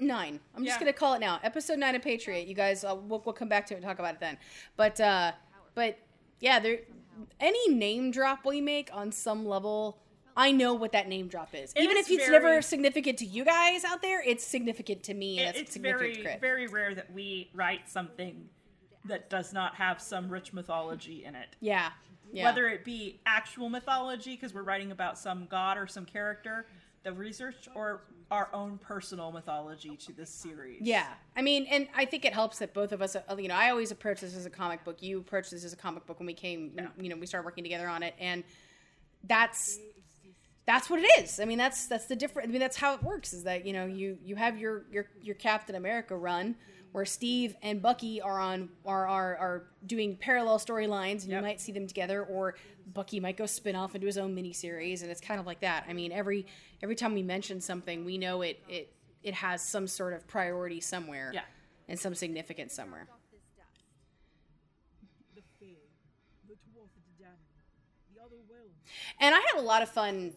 9. 0.00 0.40
I'm 0.56 0.64
just 0.64 0.80
Yeah. 0.80 0.86
to 0.86 0.92
call 0.92 1.14
it 1.14 1.20
now. 1.20 1.40
Episode 1.42 1.78
9 1.78 1.94
of 1.94 2.02
Patriot. 2.02 2.46
You 2.46 2.54
guys 2.54 2.84
uh, 2.84 2.94
we'll, 2.94 3.22
we'll 3.24 3.32
come 3.32 3.48
back 3.48 3.66
to 3.66 3.74
it 3.74 3.78
and 3.78 3.84
talk 3.84 3.98
about 3.98 4.14
it 4.14 4.20
then. 4.20 4.38
But 4.76 5.00
uh 5.00 5.32
but 5.74 5.98
yeah, 6.40 6.58
there 6.60 6.80
any 7.40 7.68
name 7.68 8.10
drop 8.10 8.44
we 8.44 8.60
make 8.60 8.90
on 8.92 9.12
some 9.12 9.46
level 9.46 9.98
I 10.36 10.50
know 10.50 10.74
what 10.74 10.90
that 10.92 11.06
name 11.08 11.28
drop 11.28 11.54
is. 11.54 11.72
It 11.74 11.82
Even 11.82 11.96
is 11.96 12.06
if 12.06 12.12
it's 12.18 12.28
very- 12.28 12.42
never 12.42 12.60
significant 12.60 13.18
to 13.18 13.24
you 13.24 13.44
guys 13.44 13.84
out 13.84 14.02
there, 14.02 14.20
it's 14.20 14.44
significant 14.44 15.04
to 15.04 15.14
me 15.14 15.38
It- 15.38 15.54
it's, 15.54 15.76
very 15.76 16.16
Crit. 16.16 16.40
very 16.40 16.66
rare 16.66 16.92
that 16.92 17.12
we 17.12 17.50
write 17.54 17.88
something 17.88 18.48
that 19.04 19.30
does 19.30 19.52
not 19.52 19.76
have 19.76 20.00
some 20.00 20.28
rich 20.28 20.52
mythology 20.52 21.24
in 21.24 21.36
it. 21.36 21.54
Yeah. 21.60 21.92
Yeah. 22.32 22.44
Whether 22.46 22.66
it 22.68 22.84
be 22.84 23.20
actual 23.26 23.68
mythology 23.68 24.32
because 24.34 24.52
we're 24.52 24.62
writing 24.64 24.90
about 24.90 25.18
some 25.18 25.46
god 25.46 25.76
or 25.78 25.86
some 25.86 26.04
character 26.04 26.66
that 27.04 27.16
research 27.16 27.68
or 27.74 28.02
our 28.30 28.48
own 28.52 28.78
personal 28.78 29.30
mythology 29.30 29.96
to 29.96 30.12
this 30.12 30.30
series. 30.30 30.80
Yeah, 30.80 31.06
I 31.36 31.42
mean, 31.42 31.66
and 31.70 31.86
I 31.94 32.04
think 32.04 32.24
it 32.24 32.32
helps 32.32 32.58
that 32.58 32.74
both 32.74 32.92
of 32.92 33.02
us, 33.02 33.16
uh, 33.16 33.36
you 33.36 33.48
know, 33.48 33.54
I 33.54 33.70
always 33.70 33.90
approach 33.90 34.22
this 34.22 34.34
as 34.36 34.46
a 34.46 34.50
comic 34.50 34.82
book. 34.84 35.02
You 35.02 35.18
approached 35.18 35.50
this 35.50 35.64
as 35.64 35.72
a 35.72 35.76
comic 35.76 36.06
book 36.06 36.18
when 36.18 36.26
we 36.26 36.34
came, 36.34 36.72
when, 36.74 36.90
you 36.98 37.10
know, 37.10 37.16
we 37.16 37.26
started 37.26 37.44
working 37.44 37.64
together 37.64 37.86
on 37.86 38.02
it, 38.02 38.14
and 38.18 38.42
that's 39.24 39.78
that's 40.66 40.88
what 40.88 41.00
it 41.00 41.22
is. 41.22 41.38
I 41.38 41.44
mean, 41.44 41.58
that's 41.58 41.86
that's 41.86 42.06
the 42.06 42.16
different. 42.16 42.48
I 42.48 42.52
mean, 42.52 42.60
that's 42.60 42.76
how 42.76 42.94
it 42.94 43.02
works. 43.02 43.32
Is 43.32 43.44
that 43.44 43.66
you 43.66 43.72
know 43.72 43.86
you 43.86 44.18
you 44.24 44.36
have 44.36 44.58
your 44.58 44.84
your 44.90 45.06
your 45.22 45.34
Captain 45.34 45.76
America 45.76 46.16
run 46.16 46.56
where 46.94 47.04
Steve 47.04 47.56
and 47.60 47.82
Bucky 47.82 48.20
are 48.20 48.38
on 48.38 48.68
are 48.86 49.08
are, 49.08 49.36
are 49.36 49.62
doing 49.84 50.16
parallel 50.16 50.60
storylines, 50.60 51.24
and 51.24 51.32
you 51.32 51.40
might 51.40 51.60
see 51.60 51.72
them 51.72 51.88
together, 51.88 52.22
or 52.22 52.54
Bucky 52.92 53.18
might 53.18 53.36
go 53.36 53.46
spin 53.46 53.74
off 53.74 53.96
into 53.96 54.06
his 54.06 54.16
own 54.16 54.32
miniseries, 54.36 55.02
and 55.02 55.10
it's 55.10 55.20
kind 55.20 55.40
of 55.40 55.44
like 55.46 55.58
that. 55.58 55.86
I 55.88 55.92
mean, 55.92 56.12
every 56.12 56.46
every 56.84 56.94
time 56.94 57.12
we 57.12 57.24
mention 57.24 57.60
something, 57.60 58.04
we 58.04 58.16
know 58.16 58.42
it 58.42 58.62
it 58.68 58.92
it 59.24 59.34
has 59.34 59.60
some 59.60 59.88
sort 59.88 60.12
of 60.12 60.24
priority 60.28 60.80
somewhere, 60.80 61.32
Yeah. 61.34 61.40
and 61.88 61.98
some 61.98 62.14
significance 62.14 62.72
somewhere. 62.72 63.08
The 65.34 65.42
Fae, 65.58 65.66
the 66.46 66.54
dwarf 66.54 66.84
of 66.94 67.02
the 67.18 67.24
damned, 67.24 67.38
the 68.14 68.22
other 68.22 68.36
will. 68.48 68.70
And 69.18 69.34
I 69.34 69.40
had 69.40 69.58
a 69.58 69.62
lot 69.62 69.82
of 69.82 69.88
fun 69.88 70.32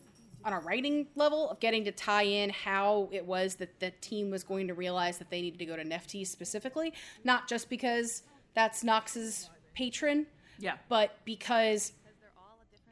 on 0.47 0.53
a 0.53 0.59
writing 0.61 1.05
level 1.15 1.49
of 1.49 1.59
getting 1.59 1.83
to 1.83 1.91
tie 1.91 2.23
in 2.23 2.49
how 2.49 3.09
it 3.11 3.25
was 3.25 3.55
that 3.55 3.77
the 3.81 3.91
team 3.99 4.31
was 4.31 4.43
going 4.45 4.65
to 4.65 4.73
realize 4.73 5.17
that 5.17 5.29
they 5.29 5.41
needed 5.41 5.59
to 5.59 5.65
go 5.65 5.75
to 5.75 5.83
Nephthys 5.83 6.27
specifically, 6.27 6.93
not 7.25 7.49
just 7.49 7.69
because 7.69 8.23
that's 8.55 8.81
Knox's 8.81 9.49
patron, 9.75 10.25
Yeah. 10.57 10.77
but 10.87 11.17
because 11.25 11.91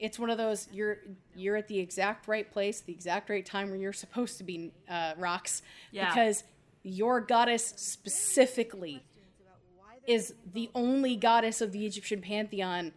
it's 0.01 0.19
one 0.19 0.29
of 0.29 0.37
those 0.37 0.67
you're 0.73 0.97
you're 1.33 1.55
at 1.55 1.69
the 1.69 1.79
exact 1.79 2.27
right 2.27 2.51
place, 2.51 2.81
the 2.81 2.91
exact 2.91 3.29
right 3.29 3.45
time 3.45 3.69
where 3.69 3.79
you're 3.79 3.93
supposed 3.93 4.37
to 4.39 4.43
be, 4.43 4.73
uh, 4.89 5.13
rocks, 5.17 5.61
Yeah. 5.93 6.09
because 6.09 6.43
your 6.83 7.21
goddess 7.21 7.65
specifically 7.77 9.01
is 10.05 10.33
the 10.53 10.69
only 10.75 11.15
goddess 11.15 11.61
of 11.61 11.71
the 11.71 11.85
Egyptian 11.85 12.21
pantheon 12.21 12.91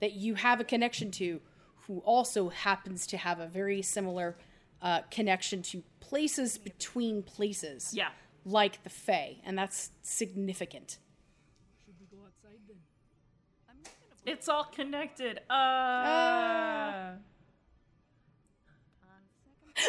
that 0.00 0.12
you 0.14 0.34
have 0.34 0.58
a 0.60 0.64
connection 0.64 1.12
to, 1.12 1.40
who 1.86 1.98
also 2.00 2.48
happens 2.48 3.06
to 3.08 3.16
have 3.16 3.40
a 3.40 3.46
very 3.46 3.82
similar 3.82 4.36
uh, 4.82 5.00
connection 5.10 5.62
to 5.62 5.82
places 6.00 6.58
between 6.58 7.22
places, 7.22 7.92
Yeah. 7.94 8.08
like 8.44 8.82
the 8.82 8.90
Fae, 8.90 9.36
and 9.44 9.56
that's 9.58 9.90
significant. 10.02 10.98
Should 11.84 11.94
we 12.00 12.06
go 12.06 12.24
outside 12.24 12.58
then? 12.66 12.76
It's 14.32 14.48
all 14.48 14.64
connected. 14.64 15.40
Uh, 15.50 17.12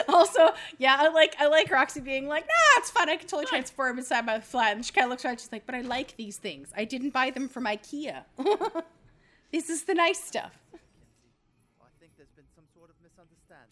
also, 0.08 0.50
yeah, 0.78 0.96
I 1.00 1.10
like 1.10 1.36
I 1.40 1.48
like 1.48 1.70
Roxy 1.70 2.00
being 2.00 2.28
like, 2.28 2.44
nah, 2.46 2.80
it's 2.80 2.90
fun. 2.92 3.10
I 3.10 3.18
can 3.18 3.28
totally 3.28 3.46
transform 3.46 3.98
inside 3.98 4.26
my 4.26 4.40
flat. 4.40 4.76
And 4.76 4.86
she 4.86 4.94
kind 4.94 5.06
of 5.06 5.10
looks 5.12 5.26
around. 5.26 5.40
She's 5.40 5.52
like, 5.52 5.66
but 5.66 5.76
I 5.76 5.82
like 5.82 6.16
these 6.18 6.38
things. 6.38 6.70
I 6.76 6.86
didn't 6.86 7.10
buy 7.12 7.30
them 7.30 7.50
from 7.50 7.66
IKEA. 7.66 8.24
this 9.52 9.70
is 9.70 9.84
the 9.84 9.94
nice 9.94 10.24
stuff. 10.24 10.58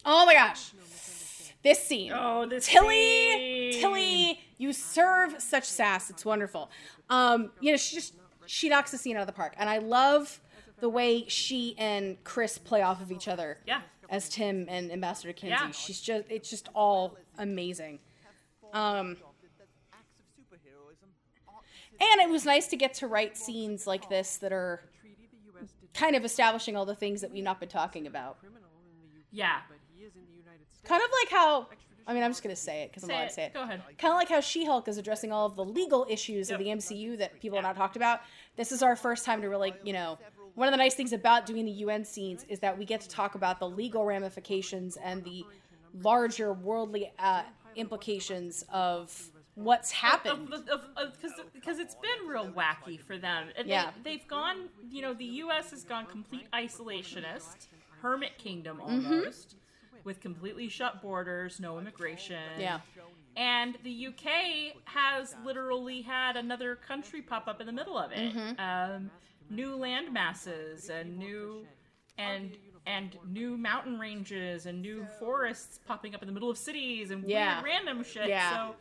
Oh 0.04 0.24
my 0.26 0.34
gosh, 0.34 0.72
this 1.62 1.78
scene. 1.86 2.12
oh, 2.14 2.46
this 2.46 2.66
Tilly, 2.66 3.72
scene. 3.72 3.80
Tilly, 3.80 4.40
you 4.58 4.72
serve 4.72 5.40
such 5.40 5.64
sass. 5.64 6.08
It's 6.10 6.24
wonderful. 6.24 6.70
Um, 7.10 7.50
you 7.60 7.70
know, 7.72 7.76
she 7.76 7.96
just 7.96 8.14
she 8.46 8.68
knocks 8.68 8.90
the 8.90 8.98
scene 8.98 9.16
out 9.16 9.20
of 9.20 9.26
the 9.26 9.32
park, 9.32 9.54
and 9.58 9.68
I 9.68 9.78
love 9.78 10.40
the 10.80 10.88
way 10.88 11.26
she 11.28 11.74
and 11.78 12.22
Kris 12.24 12.56
play 12.58 12.82
off 12.82 13.02
of 13.02 13.12
each 13.12 13.28
other. 13.28 13.58
Yeah. 13.66 13.82
As 14.08 14.28
Tim 14.28 14.66
and 14.68 14.90
Ambassador 14.90 15.32
Kinsey, 15.32 15.50
Yeah. 15.50 15.70
she's 15.70 16.00
just 16.00 16.24
it's 16.30 16.48
just 16.50 16.68
all 16.74 17.16
amazing. 17.38 17.98
Um, 18.72 19.12
Adopted 19.12 19.50
that 19.58 19.66
acts 19.92 20.16
of 20.18 20.24
superheroism 20.34 21.10
aren't 21.48 21.64
considered 21.98 22.12
and 22.12 22.20
it 22.20 22.30
was 22.32 22.44
nice 22.44 22.66
to 22.68 22.76
get 22.76 22.94
to 22.94 23.06
write 23.06 23.36
scenes 23.36 23.86
like 23.86 24.08
this 24.08 24.36
that 24.38 24.52
are 24.52 24.80
treaty 25.00 25.28
the 25.30 25.52
U.S. 25.58 25.70
did 25.80 25.92
kind 25.92 26.16
of 26.16 26.24
establishing 26.24 26.76
all 26.76 26.84
the 26.86 26.94
things 26.94 27.20
that 27.20 27.30
we've 27.32 27.44
not 27.44 27.60
been 27.60 27.68
talking 27.68 28.06
about. 28.06 28.38
criminal 28.40 28.68
in 28.84 28.98
the 29.12 29.18
UK, 29.20 29.24
Yeah. 29.32 29.58
But 30.08 30.20
in 30.20 30.26
the 30.30 30.38
United 30.38 30.66
States. 30.72 30.88
Kind 30.88 31.02
of 31.02 31.10
like 31.22 31.30
how 31.30 31.66
I 32.06 32.14
mean, 32.14 32.22
I'm 32.22 32.30
just 32.30 32.42
gonna 32.42 32.56
say 32.56 32.82
it 32.82 32.90
because 32.90 33.04
I'm 33.04 33.10
allowed 33.10 33.28
to 33.28 33.32
say 33.34 33.44
it. 33.44 33.54
Go 33.54 33.62
ahead. 33.62 33.82
Kind 33.98 34.12
of 34.12 34.16
like 34.18 34.28
how 34.28 34.40
She-Hulk 34.40 34.88
is 34.88 34.98
addressing 34.98 35.30
all 35.32 35.46
of 35.46 35.54
the 35.56 35.64
legal 35.64 36.06
issues 36.08 36.50
of 36.50 36.58
the 36.58 36.66
MCU 36.66 37.18
that 37.18 37.38
people 37.40 37.56
have 37.58 37.62
not 37.64 37.76
talked 37.76 37.96
about. 37.96 38.20
This 38.56 38.72
is 38.72 38.82
our 38.82 38.96
first 38.96 39.24
time 39.24 39.42
to 39.42 39.48
really, 39.48 39.74
you 39.84 39.92
know, 39.92 40.18
one 40.54 40.66
of 40.66 40.72
the 40.72 40.78
nice 40.78 40.94
things 40.94 41.12
about 41.12 41.46
doing 41.46 41.64
the 41.64 41.70
UN 41.72 42.04
scenes 42.04 42.44
is 42.48 42.58
that 42.60 42.76
we 42.76 42.84
get 42.84 43.00
to 43.02 43.08
talk 43.08 43.34
about 43.34 43.60
the 43.60 43.68
legal 43.68 44.04
ramifications 44.04 44.96
and 44.96 45.22
the 45.24 45.44
larger 46.02 46.52
worldly 46.52 47.12
uh, 47.18 47.42
implications 47.76 48.64
of 48.72 49.30
what's 49.54 49.90
happened. 49.90 50.48
because 51.52 51.78
it's 51.78 51.94
been 51.96 52.28
real 52.28 52.48
wacky 52.50 52.98
for 52.98 53.18
them. 53.18 53.48
And 53.56 53.68
Yeah. 53.68 53.90
they, 54.02 54.16
they've 54.16 54.26
gone, 54.26 54.68
you 54.90 55.02
know, 55.02 55.14
the 55.14 55.24
U.S. 55.24 55.70
has 55.70 55.84
gone 55.84 56.06
complete 56.06 56.46
isolationist, 56.52 57.68
hermit 58.02 58.38
kingdom 58.38 58.80
Mm-hmm. 58.80 59.30
With 60.04 60.20
completely 60.20 60.68
shut 60.68 61.02
borders, 61.02 61.60
no 61.60 61.78
immigration. 61.78 62.42
Yeah. 62.58 62.80
And 63.36 63.76
the 63.84 64.08
UK 64.08 64.82
has 64.84 65.34
literally 65.44 66.02
had 66.02 66.36
another 66.36 66.76
country 66.76 67.22
pop 67.22 67.46
up 67.48 67.60
in 67.60 67.66
the 67.66 67.72
middle 67.72 67.96
of 67.98 68.12
it. 68.12 68.34
Mm-hmm. 68.34 68.60
Um, 68.60 69.10
new 69.48 69.76
land 69.76 70.12
masses 70.12 70.90
and 70.90 71.18
new 71.18 71.66
and 72.18 72.56
and 72.86 73.16
new 73.28 73.56
mountain 73.56 73.98
ranges 73.98 74.66
and 74.66 74.80
new 74.80 75.06
forests 75.18 75.78
popping 75.86 76.14
up 76.14 76.22
in 76.22 76.26
the 76.26 76.32
middle 76.32 76.50
of 76.50 76.58
cities 76.58 77.10
and 77.10 77.22
Yeah. 77.28 77.62
weird 77.62 77.64
random 77.64 78.02
shit. 78.04 78.28
Yeah. 78.28 78.50
So 78.50 78.74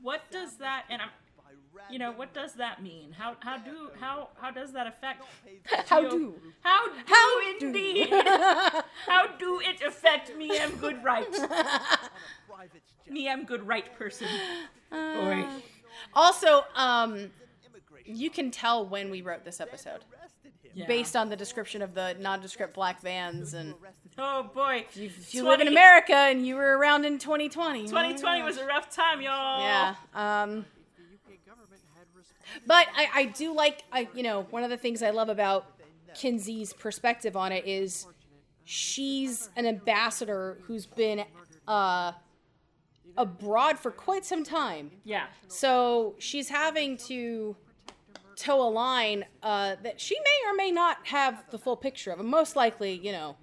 what 0.00 0.22
does 0.30 0.56
that 0.58 0.84
and 0.90 1.00
I'm 1.02 1.08
you 1.90 1.98
know 1.98 2.12
what 2.12 2.32
does 2.34 2.54
that 2.54 2.82
mean? 2.82 3.12
How 3.12 3.36
how 3.40 3.58
do 3.58 3.90
how 4.00 4.28
how 4.40 4.50
does 4.50 4.72
that 4.72 4.86
affect 4.86 5.22
How 5.88 6.00
do? 6.08 6.34
how 6.62 6.86
do 6.86 6.92
How 7.06 7.40
do? 7.40 7.66
indeed 7.66 8.08
how 9.06 9.26
do 9.38 9.60
it 9.60 9.82
affect 9.82 10.36
me 10.36 10.56
am 10.58 10.76
good 10.76 11.02
right 11.04 11.30
private 12.48 12.82
jet 13.04 13.12
me 13.12 13.28
am 13.28 13.44
good 13.44 13.66
right 13.66 13.94
person 13.98 14.28
Uh, 14.92 15.14
Boy. 15.14 15.46
Also, 16.14 16.64
um, 16.74 17.30
you 18.04 18.30
can 18.30 18.50
tell 18.50 18.86
when 18.86 19.10
we 19.10 19.20
wrote 19.22 19.44
this 19.44 19.60
episode 19.60 20.00
Yeah. 20.74 20.86
based 20.86 21.16
on 21.16 21.28
the 21.30 21.36
description 21.36 21.80
of 21.82 21.94
the 21.94 22.14
nondescript 22.20 22.74
black 22.74 23.00
vans 23.00 23.54
and. 23.54 23.74
Oh 24.18 24.44
boy 24.54 24.86
If 24.94 25.34
you 25.34 25.42
live 25.44 25.60
in 25.60 25.68
America 25.68 26.14
and 26.14 26.46
you 26.46 26.54
were 26.56 26.78
around 26.78 27.04
in 27.04 27.18
2020, 27.18 27.82
2020 27.86 28.42
was 28.42 28.56
a 28.56 28.64
rough 28.64 28.88
time 28.90 29.20
y'all 29.20 29.60
yeah. 29.60 29.94
Um, 30.14 30.64
The 30.96 31.04
UK 31.16 31.44
government 31.46 31.82
had 31.98 32.06
responded. 32.14 32.35
But 32.66 32.86
I, 32.94 33.08
I 33.14 33.24
do 33.26 33.54
like, 33.54 33.84
I 33.92 34.08
you 34.14 34.22
know, 34.22 34.46
one 34.50 34.64
of 34.64 34.70
the 34.70 34.76
things 34.76 35.02
I 35.02 35.10
love 35.10 35.28
about 35.28 35.66
Kinsey's 36.14 36.72
perspective 36.72 37.36
on 37.36 37.52
it 37.52 37.66
is 37.66 38.06
she's 38.64 39.50
an 39.56 39.66
ambassador 39.66 40.58
who's 40.64 40.86
been 40.86 41.24
uh, 41.68 42.12
abroad 43.16 43.78
for 43.78 43.90
quite 43.90 44.24
some 44.24 44.44
time. 44.44 44.90
yeah 45.04 45.26
So 45.48 46.14
she's 46.18 46.48
having 46.48 46.96
to 47.08 47.56
toe 48.36 48.66
a 48.66 48.70
line 48.70 49.24
uh, 49.42 49.76
that 49.82 50.00
she 50.00 50.16
may 50.18 50.50
or 50.50 50.54
may 50.54 50.70
not 50.70 50.98
have 51.04 51.44
the 51.50 51.58
full 51.58 51.76
picture 51.76 52.10
of. 52.10 52.20
And 52.20 52.28
most 52.28 52.56
likely, 52.56 52.92
you 52.92 53.12
know, 53.12 53.36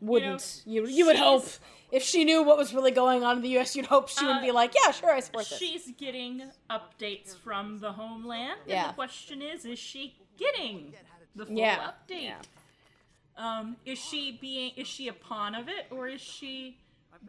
wouldn't. 0.00 0.62
You, 0.66 0.86
you, 0.86 1.06
would 1.06 1.16
hope 1.16 1.46
if 1.90 2.02
she 2.02 2.24
knew 2.24 2.42
what 2.42 2.56
was 2.58 2.74
really 2.74 2.90
going 2.90 3.24
on 3.24 3.36
in 3.36 3.42
the 3.42 3.48
U.S., 3.50 3.74
you'd 3.76 3.86
hope 3.86 4.08
she 4.08 4.24
would 4.26 4.36
Uh, 4.36 4.40
be 4.42 4.50
like, 4.52 4.74
yeah, 4.74 4.90
sure, 4.90 5.10
I 5.12 5.20
support 5.20 5.48
this. 5.48 5.58
she's 5.58 5.90
getting 5.96 6.42
updates 6.70 7.34
from 7.36 7.78
the 7.78 7.92
homeland 7.92 8.58
and 8.62 8.70
Yeah. 8.70 8.88
the 8.88 8.92
question 8.94 9.40
is 9.42 9.64
is 9.64 9.78
she 9.78 10.16
getting 10.36 10.94
the 11.34 11.46
full 11.46 11.56
Yeah. 11.56 11.90
update 11.92 12.22
Yeah. 12.24 12.34
um 13.36 13.76
is 13.84 13.98
she 13.98 14.38
being 14.40 14.72
is 14.76 14.86
she 14.86 15.08
a 15.08 15.12
pawn 15.12 15.54
of 15.54 15.68
it 15.68 15.86
or 15.90 16.08
is 16.08 16.20
she 16.20 16.78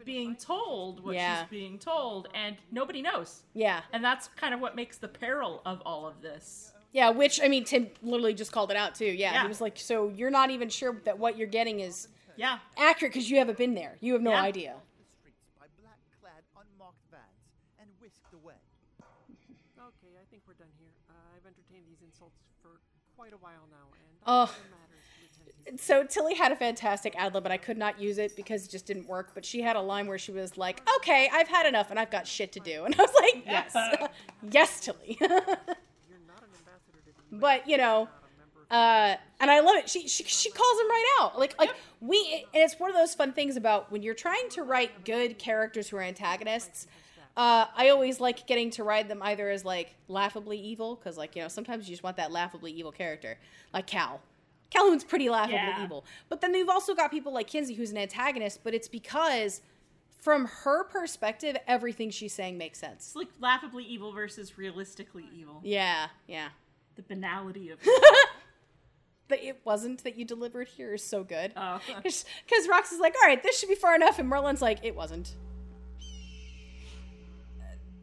being 0.04 0.36
told 0.36 1.02
what 1.04 1.14
Yeah. 1.14 1.42
she's 1.42 1.50
being 1.50 1.78
told 1.78 2.28
and 2.34 2.56
nobody 2.70 3.00
knows 3.02 3.42
Yeah. 3.54 3.80
and 3.92 4.04
that's 4.04 4.28
kind 4.28 4.52
of 4.54 4.60
what 4.60 4.76
makes 4.76 4.98
the 4.98 5.08
peril 5.08 5.62
of 5.64 5.80
all 5.86 6.06
of 6.06 6.20
this 6.22 6.72
Yeah, 6.92 7.10
which, 7.10 7.38
I 7.42 7.48
mean, 7.48 7.64
Tim 7.64 7.90
literally 8.02 8.32
just 8.32 8.50
called 8.50 8.70
it 8.70 8.76
out, 8.76 8.94
too. 8.94 9.04
Yeah. 9.04 9.32
Yeah. 9.34 9.42
He 9.42 9.48
was 9.48 9.60
like, 9.60 9.76
so 9.78 10.08
you're 10.08 10.30
not 10.30 10.48
even 10.50 10.70
sure 10.70 10.98
that 11.04 11.18
what 11.18 11.36
you're 11.36 11.46
getting 11.46 11.80
is 11.80 12.08
yeah 12.38 12.58
accurate 12.78 13.12
because 13.12 13.28
you 13.30 13.36
haven't 13.38 13.58
been 13.58 13.74
there. 13.74 13.96
You 14.00 14.12
have 14.14 14.22
no 14.22 14.30
Yeah. 14.32 14.42
idea. 14.42 14.74
The 14.96 15.04
streets 15.18 15.42
by 15.58 15.66
black-clad, 15.82 16.42
unmarked 16.56 17.02
vans 17.10 17.42
and 17.80 17.88
whisked 18.00 18.32
away. 18.32 18.54
Okay, 19.78 20.14
I 20.20 20.24
think 20.30 20.42
we're 20.46 20.54
done 20.54 20.72
here. 20.78 20.94
Uh, 21.10 21.12
I've 21.36 21.46
entertained 21.46 21.84
these 21.88 22.02
insults 22.02 22.38
for 22.62 22.80
quite 23.16 23.32
a 23.32 23.36
while 23.38 23.66
now, 23.70 23.86
and 23.92 24.18
Oh. 24.26 24.54
matters 24.70 25.04
to 25.18 25.42
attend 25.42 25.78
to. 25.78 25.82
So 25.84 26.04
Tilly 26.04 26.34
had 26.34 26.50
a 26.52 26.56
fantastic 26.56 27.14
ad 27.16 27.34
lib, 27.34 27.42
but 27.42 27.52
I 27.52 27.58
could 27.58 27.78
not 27.78 27.98
use 28.00 28.18
it 28.18 28.34
because 28.36 28.64
it 28.66 28.70
just 28.70 28.86
didn't 28.86 29.06
work. 29.06 29.30
But 29.34 29.44
she 29.44 29.62
had 29.62 29.76
a 29.76 29.80
line 29.80 30.06
where 30.06 30.18
she 30.18 30.32
was 30.32 30.56
like, 30.56 30.82
"Okay, 30.96 31.28
I've 31.32 31.48
had 31.48 31.66
enough, 31.66 31.90
and 31.90 31.98
I've 31.98 32.10
got 32.10 32.26
shit 32.26 32.52
to 32.52 32.60
do." 32.60 32.84
And 32.86 32.94
I 32.98 33.02
was 33.02 33.14
like, 33.20 33.46
"Yes, 33.46 33.72
yes, 34.50 34.80
Tilly." 34.80 35.16
You're 35.20 35.28
not 36.26 36.42
an 36.42 36.50
ambassador 36.58 36.98
to 36.98 37.12
the 37.30 37.36
US, 37.36 37.40
but 37.40 37.68
you 37.68 37.76
know, 37.76 38.08
uh, 38.70 39.16
and 39.40 39.50
I 39.50 39.60
love 39.60 39.76
it. 39.76 39.88
She, 39.88 40.08
she 40.08 40.24
she 40.24 40.50
calls 40.50 40.80
him 40.80 40.88
right 40.88 41.06
out. 41.20 41.38
Like 41.38 41.58
like 41.58 41.70
we, 42.00 42.44
and 42.54 42.62
it's 42.62 42.78
one 42.78 42.90
of 42.90 42.96
those 42.96 43.14
fun 43.14 43.32
things 43.32 43.56
about 43.56 43.90
when 43.90 44.02
you're 44.02 44.14
trying 44.14 44.48
to 44.50 44.62
write 44.62 45.04
good 45.04 45.38
characters 45.38 45.88
who 45.88 45.96
are 45.96 46.02
antagonists. 46.02 46.86
Uh, 47.36 47.66
I 47.76 47.90
always 47.90 48.18
like 48.20 48.46
getting 48.48 48.70
to 48.72 48.82
ride 48.84 49.08
them 49.08 49.22
either 49.22 49.48
as 49.48 49.64
like 49.64 49.94
laughably 50.08 50.58
evil, 50.58 50.96
because 50.96 51.16
like 51.16 51.36
you 51.36 51.42
know 51.42 51.48
sometimes 51.48 51.88
you 51.88 51.92
just 51.94 52.02
want 52.02 52.16
that 52.16 52.32
laughably 52.32 52.72
evil 52.72 52.92
character, 52.92 53.38
like 53.72 53.86
Cal. 53.86 54.20
Calhoun's 54.70 55.02
pretty 55.04 55.30
laughably 55.30 55.56
Yeah. 55.56 55.82
evil, 55.84 56.04
but 56.28 56.42
then 56.42 56.52
you've 56.54 56.68
also 56.68 56.94
got 56.94 57.10
people 57.10 57.32
like 57.32 57.46
Kinsey 57.46 57.72
who's 57.74 57.90
an 57.90 57.96
antagonist, 57.96 58.60
but 58.64 58.74
it's 58.74 58.88
because 58.88 59.62
from 60.18 60.44
her 60.46 60.84
perspective, 60.84 61.56
everything 61.66 62.10
she's 62.10 62.34
saying 62.34 62.58
makes 62.58 62.78
sense. 62.78 63.06
It's 63.06 63.16
like 63.16 63.28
laughably 63.40 63.84
evil 63.84 64.12
versus 64.12 64.58
realistically 64.58 65.24
evil. 65.34 65.60
Yeah, 65.62 66.08
yeah. 66.26 66.48
The 66.96 67.02
banality 67.02 67.70
of 67.70 67.78
But 69.28 69.42
it 69.42 69.60
wasn't 69.64 70.02
that 70.04 70.16
you 70.16 70.24
delivered 70.24 70.68
here 70.68 70.94
is 70.94 71.02
so 71.04 71.22
good. 71.22 71.52
Oh. 71.56 71.80
Because 72.02 72.24
Rox 72.66 72.92
is 72.92 72.98
like, 73.00 73.14
all 73.22 73.28
right, 73.28 73.42
this 73.42 73.58
should 73.58 73.68
be 73.68 73.74
far 73.74 73.94
enough, 73.94 74.18
and 74.18 74.28
Merlin's 74.28 74.62
like, 74.62 74.78
it 74.82 74.96
wasn't. 74.96 75.34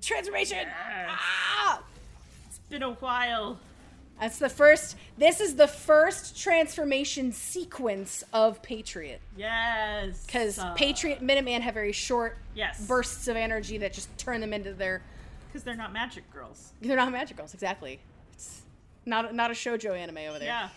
Transformation. 0.01 0.59
Yes. 0.59 1.07
Ah! 1.09 1.81
It's 2.47 2.59
been 2.69 2.83
a 2.83 2.91
while. 2.93 3.57
That's 4.21 4.37
the 4.39 4.49
first. 4.49 4.95
This 5.17 5.41
is 5.41 5.55
the 5.55 5.67
first 5.67 6.39
transformation 6.39 7.31
sequence 7.33 8.23
of 8.31 8.61
Patriot. 8.61 9.19
Yes. 9.35 10.25
Because 10.25 10.59
Uh, 10.59 10.73
Patriot 10.75 11.19
and 11.21 11.29
Minuteman 11.29 11.61
have 11.61 11.73
very 11.73 11.91
short 11.91 12.37
Yes. 12.53 12.85
bursts 12.87 13.27
of 13.27 13.35
energy 13.35 13.77
that 13.79 13.91
just 13.93 14.15
turn 14.17 14.39
them 14.41 14.53
into 14.53 14.73
their. 14.73 15.01
Because 15.47 15.63
they're 15.63 15.75
not 15.75 15.91
magic 15.91 16.31
girls. 16.31 16.71
They're 16.81 16.95
not 16.95 17.11
magic 17.11 17.35
girls, 17.35 17.53
exactly. 17.55 17.99
It's 18.33 18.61
not 19.05 19.33
not 19.33 19.49
a 19.51 19.53
shojo 19.53 19.97
anime 19.97 20.17
over 20.29 20.39
there. 20.39 20.47
Yeah. 20.47 20.69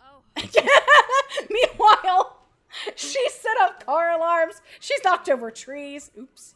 Oh, 0.00 0.33
Meanwhile, 1.50 2.38
she 2.96 3.28
set 3.30 3.56
up 3.62 3.84
car 3.84 4.10
alarms. 4.10 4.60
She's 4.80 5.00
knocked 5.04 5.28
over 5.28 5.50
trees. 5.50 6.10
Oops. 6.18 6.54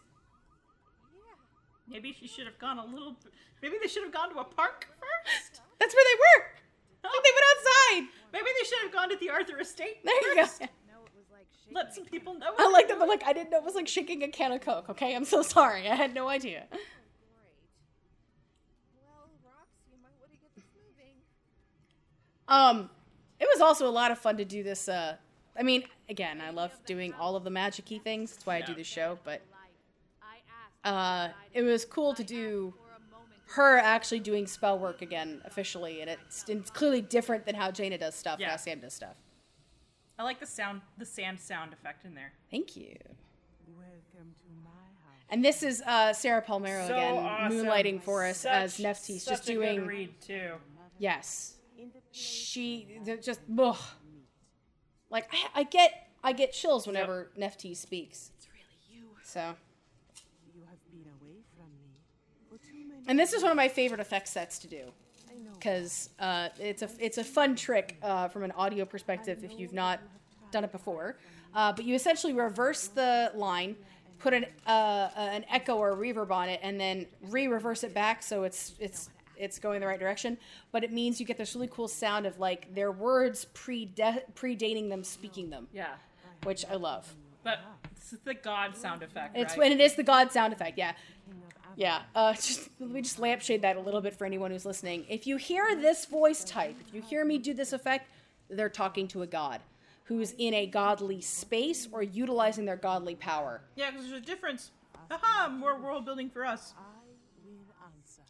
Maybe 1.89 2.13
she 2.13 2.29
should 2.29 2.47
have 2.47 2.59
gone 2.59 2.79
a 2.79 2.85
little. 2.85 3.17
Maybe 3.63 3.77
they 3.81 3.89
should 3.89 4.03
have 4.03 4.13
gone 4.13 4.31
to 4.33 4.39
a 4.39 4.45
park 4.45 4.87
first. 5.01 5.63
That's 5.79 5.95
where 5.95 6.05
they 6.05 6.19
were. 6.19 6.45
Oh. 7.05 7.23
they 7.25 7.31
went 7.31 7.47
outside. 7.57 8.15
Maybe 8.33 8.47
they 8.61 8.69
should 8.69 8.79
have 8.83 8.93
gone 8.93 9.09
to 9.11 9.17
the 9.17 9.31
Arthur 9.31 9.59
Estate. 9.61 10.05
There 10.05 10.15
you 10.29 10.35
go. 10.35 10.43
first. 10.43 10.61
no, 10.61 10.67
it 10.67 11.13
was 11.17 11.27
like 11.33 11.47
shaking. 11.65 11.75
Let 11.75 11.95
some 11.95 12.05
people 12.05 12.35
know. 12.35 12.53
I 12.59 12.71
like 12.71 12.89
that, 12.89 12.99
but 12.99 13.09
like 13.09 13.23
I 13.25 13.33
didn't 13.33 13.51
know 13.51 13.59
it 13.59 13.65
was 13.65 13.75
like 13.75 13.89
shaking 13.89 14.23
a 14.23 14.29
can 14.29 14.53
of 14.53 14.61
Coke. 14.61 14.89
Okay, 14.91 15.15
I'm 15.17 15.25
so 15.25 15.43
sorry. 15.43 15.89
I 15.89 15.95
had 15.95 16.15
no 16.15 16.29
idea. 16.29 16.67
Great. 16.71 16.83
Well, 19.01 19.31
Rox, 19.47 19.71
you 19.91 19.97
might 20.03 20.19
want 20.21 20.33
to 20.33 20.39
get 20.39 20.55
this 20.55 20.65
moving. 20.77 21.15
Um, 22.49 22.91
it 23.41 23.49
was 23.53 23.61
also 23.61 23.87
a 23.87 23.91
lot 23.91 24.11
of 24.11 24.19
fun 24.19 24.37
to 24.39 24.45
do 24.45 24.63
this. 24.63 24.89
Uh, 24.89 25.17
I 25.59 25.63
mean, 25.63 25.85
again, 26.09 26.41
I 26.41 26.51
love 26.51 26.73
doing 26.87 27.13
all 27.15 27.37
of 27.37 27.45
the 27.45 27.51
magic-y 27.51 28.01
things. 28.03 28.33
That's 28.33 28.47
why 28.47 28.57
I 28.59 28.61
do 28.63 28.75
the 28.75 28.85
show. 28.85 29.19
But 29.25 29.43
uh, 30.85 31.29
it 31.53 31.63
was 31.63 31.85
cool 31.85 32.15
to 32.15 32.25
do 32.25 32.73
for 32.77 32.85
a 32.97 33.01
moment. 33.11 33.33
her 33.49 33.79
actually 33.79 34.21
doing 34.21 34.47
spell 34.47 34.79
work 34.79 35.03
again 35.03 35.43
officially, 35.45 36.01
and 36.01 36.09
it's, 36.11 36.45
it's 36.49 36.71
clearly 36.71 37.01
different 37.03 37.45
than 37.47 37.55
how 37.55 37.71
Jaina 37.71 37.99
does 37.99 38.15
stuff. 38.15 38.39
Yeah. 38.39 38.51
How 38.51 38.57
Sam 38.57 38.81
does 38.81 38.95
stuff. 38.95 39.17
I 40.19 40.23
like 40.25 40.41
the 40.41 40.47
sound, 40.47 40.81
the 40.97 41.05
sand 41.05 41.39
sound 41.41 41.73
effect 41.73 42.05
in 42.05 42.15
there. 42.15 42.33
Thank 42.51 42.77
you. 42.77 42.97
Welcome 43.67 44.35
to 44.43 44.49
my 44.65 44.71
house. 44.71 45.27
And 45.31 45.45
this 45.45 45.63
is 45.63 45.83
uh, 45.83 46.13
Sarah 46.13 46.43
Palmero 46.43 46.87
So 46.89 46.95
again, 46.95 47.15
awesome. 47.17 47.59
moonlighting 47.59 48.03
for 48.03 48.25
us 48.25 48.39
Such- 48.39 48.53
as 48.53 48.79
Nephthys, 48.79 49.25
just 49.25 49.45
such 49.45 49.51
a 49.51 49.55
good 49.55 49.75
doing 49.75 49.87
read 49.87 50.21
too. 50.21 50.53
yes. 50.99 51.55
She 52.11 53.01
just 53.23 53.41
ugh. 53.59 53.77
like 55.11 55.29
I, 55.33 55.61
I 55.61 55.63
get 55.65 56.09
I 56.25 56.33
get 56.33 56.53
chills 56.53 56.87
whenever 56.87 57.31
Nephthys 57.37 57.77
speaks. 57.79 58.31
It's 58.37 58.49
really 58.53 58.79
you. 58.91 59.09
So 59.25 59.55
You 60.55 60.63
have 60.69 60.79
been 60.91 61.11
away 61.21 61.43
from 61.57 61.67
me 61.77 61.95
for 62.49 62.57
too 62.59 62.89
many. 62.89 63.03
and 63.07 63.19
this 63.19 63.33
is 63.33 63.43
one 63.43 63.51
of 63.51 63.57
my 63.57 63.69
favorite 63.69 64.01
effect 64.01 64.29
sets 64.29 64.59
to 64.61 64.69
do 64.69 64.93
because 65.55 66.11
uh, 66.21 66.49
it's 66.59 66.83
a 66.83 66.91
it's 66.99 67.19
a 67.19 67.25
fun 67.25 67.55
trick 67.57 67.97
uh, 68.03 68.29
from 68.29 68.43
an 68.45 68.53
audio 68.53 68.85
perspective 68.85 69.45
if 69.45 69.59
you've 69.59 69.73
not 69.73 70.01
done 70.51 70.65
it 70.65 70.73
before. 70.73 71.17
Uh, 71.55 71.73
but 71.73 71.85
you 71.85 71.95
essentially 71.95 72.33
reverse 72.33 72.89
the 72.89 73.33
line, 73.35 73.75
put 74.19 74.35
an 74.35 74.45
uh, 74.67 75.09
an 75.17 75.45
echo 75.51 75.77
or 75.77 75.91
a 75.93 75.97
reverb 75.97 76.31
on 76.31 76.49
it, 76.49 76.61
and 76.63 76.79
then 76.81 77.07
re-reverse 77.31 77.85
it 77.85 77.95
back 77.95 78.23
so 78.23 78.45
it's 78.45 78.75
it's 78.79 79.11
it's 79.39 79.59
going 79.59 79.81
the 79.81 79.87
right 79.87 79.99
direction. 80.01 80.39
But 80.73 80.85
it 80.85 80.93
means 80.93 81.21
you 81.21 81.27
get 81.27 81.39
this 81.39 81.55
really 81.55 81.69
cool 81.69 81.89
sound 81.89 82.27
of 82.27 82.39
like 82.39 82.75
their 82.75 82.93
words 82.93 83.47
pre 83.47 83.87
predating 84.35 84.89
them 84.89 85.05
speaking 85.05 85.51
them, 85.51 85.69
Yeah. 85.73 85.95
which 86.45 86.65
I 86.67 86.75
love. 86.75 87.15
But 87.45 87.61
it's 87.93 88.11
the 88.25 88.35
god 88.35 88.77
sound 88.77 89.03
effect. 89.03 89.37
It's 89.37 89.53
right? 89.53 89.59
when 89.59 89.73
it 89.73 89.81
is 89.81 89.95
the 89.95 90.03
God 90.03 90.33
sound 90.33 90.53
effect, 90.53 90.79
yeah. 90.79 90.93
Yeah, 91.77 92.03
uh, 92.15 92.33
just, 92.35 92.69
let 92.81 92.91
me 92.91 93.03
just 93.03 93.19
lampshade 93.21 93.63
that 93.63 93.77
a 93.77 93.81
little 93.81 94.01
bit 94.01 94.15
for 94.15 94.25
anyone 94.27 94.51
who's 94.51 94.67
listening. 94.67 95.07
If 95.09 95.27
you 95.27 95.37
hear 95.37 95.77
this 95.77 96.07
voice 96.07 96.43
type, 96.43 96.77
if 96.87 96.93
you 96.93 97.01
hear 97.01 97.25
me 97.25 97.39
do 97.39 97.55
this 97.55 97.73
effect, 97.73 98.11
they're 98.51 98.69
talking 98.69 99.07
to 99.09 99.23
a 99.23 99.27
god 99.27 99.61
who's 100.05 100.33
in 100.39 100.55
a 100.55 100.67
godly 100.67 101.21
space 101.21 101.87
or 101.93 102.03
utilizing 102.03 102.65
their 102.65 102.77
godly 102.77 103.15
power. 103.15 103.61
Yeah, 103.77 103.91
because 103.91 104.09
there's 104.09 104.23
a 104.23 104.25
difference. 104.25 104.71
Haha, 105.11 105.51
more 105.51 105.79
world 105.79 106.05
building 106.07 106.31
for 106.31 106.45
us. 106.47 106.75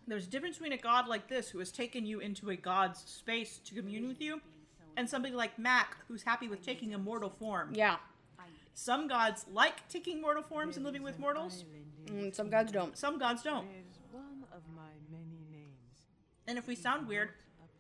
I 0.09 0.15
will 0.15 0.15
answer. 0.15 0.15
There's 0.15 0.27
a 0.27 0.31
difference 0.31 0.57
between 0.57 0.73
a 0.73 0.83
god 0.83 1.09
like 1.09 1.29
this 1.29 1.51
who 1.51 1.59
has 1.59 1.71
taken 1.71 2.07
you 2.07 2.21
into 2.21 2.51
a 2.51 2.57
god's 2.57 3.01
space 3.01 3.59
to 3.65 3.75
commune 3.75 4.09
with 4.09 4.21
you, 4.21 4.41
and 4.97 5.09
somebody 5.09 5.35
like 5.35 5.59
Mac 5.59 5.97
who's 6.09 6.23
happy 6.23 6.49
with 6.49 6.63
taking 6.65 6.95
a 6.95 6.99
mortal 6.99 7.31
form. 7.31 7.71
Yeah, 7.75 7.97
Some 8.75 9.09
gods 9.09 9.45
like 9.53 9.89
taking 9.89 10.21
mortal 10.21 10.43
forms 10.43 10.77
and 10.77 10.85
living 10.85 11.03
with 11.03 11.19
mortals. 11.19 11.65
mm, 12.07 12.35
some 12.35 12.49
gods 12.49 12.73
don't. 12.73 12.97
Some 12.97 13.19
gods 13.19 13.43
don't. 13.43 13.67
One 14.13 14.45
of 14.53 14.63
my 14.75 14.91
many 15.11 15.41
names. 15.51 16.07
And 16.47 16.59
if 16.59 16.67
we 16.67 16.75
sound 16.75 17.07
weird, 17.07 17.31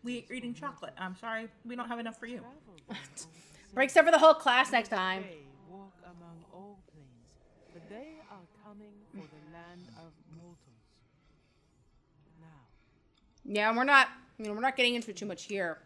we 0.02 0.26
are 0.30 0.34
eating 0.34 0.54
chocolate. 0.54 0.94
I'm 0.98 1.16
sorry, 1.16 1.48
we 1.64 1.76
don't 1.76 1.88
have 1.88 1.98
enough 1.98 2.18
for 2.18 2.26
you. 2.26 2.40
Breaks 3.74 3.96
up 3.96 4.04
for 4.06 4.10
the 4.10 4.18
whole 4.18 4.34
class 4.34 4.72
next 4.72 4.88
time. 4.88 5.24
Walk 5.68 5.92
among 6.04 6.44
all 6.52 6.78
planes, 6.92 7.72
but 7.72 7.88
they 7.88 8.16
are 8.30 8.46
coming 8.64 8.92
for 9.12 9.26
the 9.26 9.52
land 9.52 9.82
of 9.98 10.12
mortals. 10.36 10.77
Yeah, 13.48 13.68
and 13.68 13.76
we're 13.78 13.84
not, 13.84 14.08
you 14.38 14.44
know, 14.46 14.52
we're 14.52 14.60
not 14.60 14.76
getting 14.76 14.94
into 14.94 15.10
it 15.10 15.16
too 15.16 15.26
much 15.26 15.44
here. 15.44 15.78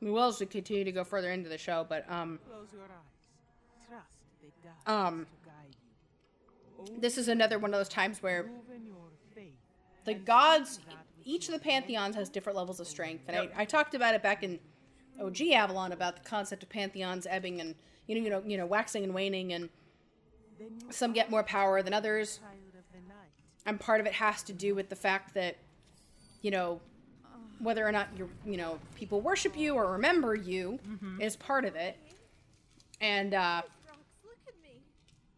We 0.00 0.10
will 0.10 0.28
as 0.28 0.40
we 0.40 0.46
continue 0.46 0.84
to 0.84 0.92
go 0.92 1.04
further 1.04 1.30
into 1.30 1.50
the 1.50 1.58
show, 1.58 1.84
but 1.86 2.10
um, 2.10 2.38
close 2.48 2.68
your 2.72 2.82
eyes. 2.82 3.86
Trust 3.86 4.06
the 4.86 4.92
Um, 4.92 5.26
to 5.26 5.48
guide 5.50 5.76
you. 6.94 7.00
this 7.00 7.18
is 7.18 7.28
another 7.28 7.58
one 7.58 7.74
of 7.74 7.78
those 7.78 7.90
times 7.90 8.22
where 8.22 8.44
Move 8.44 8.74
in 8.74 8.86
your 8.86 8.96
faith. 9.34 9.52
the 10.06 10.14
gods 10.14 10.80
each 11.22 11.48
of 11.48 11.52
the 11.54 11.60
pantheons 11.60 12.16
has 12.16 12.30
different 12.30 12.56
levels 12.56 12.80
of 12.80 12.86
strength 12.86 13.24
and. 13.28 13.36
I, 13.36 13.48
I 13.54 13.64
talked 13.66 13.94
about 13.94 14.14
it 14.14 14.22
back 14.22 14.42
in 14.42 14.58
og 15.20 15.38
avalon 15.38 15.92
about 15.92 16.16
the 16.16 16.22
concept 16.22 16.62
of 16.62 16.70
pantheons 16.70 17.26
ebbing 17.28 17.60
and 17.60 17.74
you 18.06 18.14
know 18.14 18.22
you 18.22 18.30
know 18.30 18.42
you 18.46 18.56
know 18.56 18.64
waxing 18.64 19.04
and 19.04 19.14
waning 19.14 19.52
and 19.52 19.68
some 20.88 21.12
get 21.12 21.30
more 21.30 21.42
power 21.42 21.82
than 21.82 21.92
others 21.92 22.38
child 22.38 22.54
of 22.68 22.84
the 22.94 23.06
night. 23.06 23.28
and 23.66 23.78
part 23.78 24.00
of 24.00 24.06
it 24.06 24.14
has 24.14 24.42
to 24.42 24.54
do 24.54 24.74
with 24.74 24.88
the 24.88 24.96
fact 24.96 25.34
that 25.34 25.58
you 26.40 26.50
know 26.50 26.80
whether 27.60 27.86
or 27.86 27.92
not 27.92 28.08
you 28.16 28.28
you 28.44 28.56
know 28.56 28.78
people 28.94 29.20
worship 29.20 29.56
you 29.56 29.74
or 29.74 29.92
remember 29.92 30.34
you 30.34 30.78
is 31.20 31.36
part 31.36 31.64
of 31.64 31.74
it 31.76 31.96
and 33.00 33.34
uh 33.34 33.62
Rox, 33.62 33.96
look 34.24 34.38
at 34.48 34.54
me. 34.62 34.80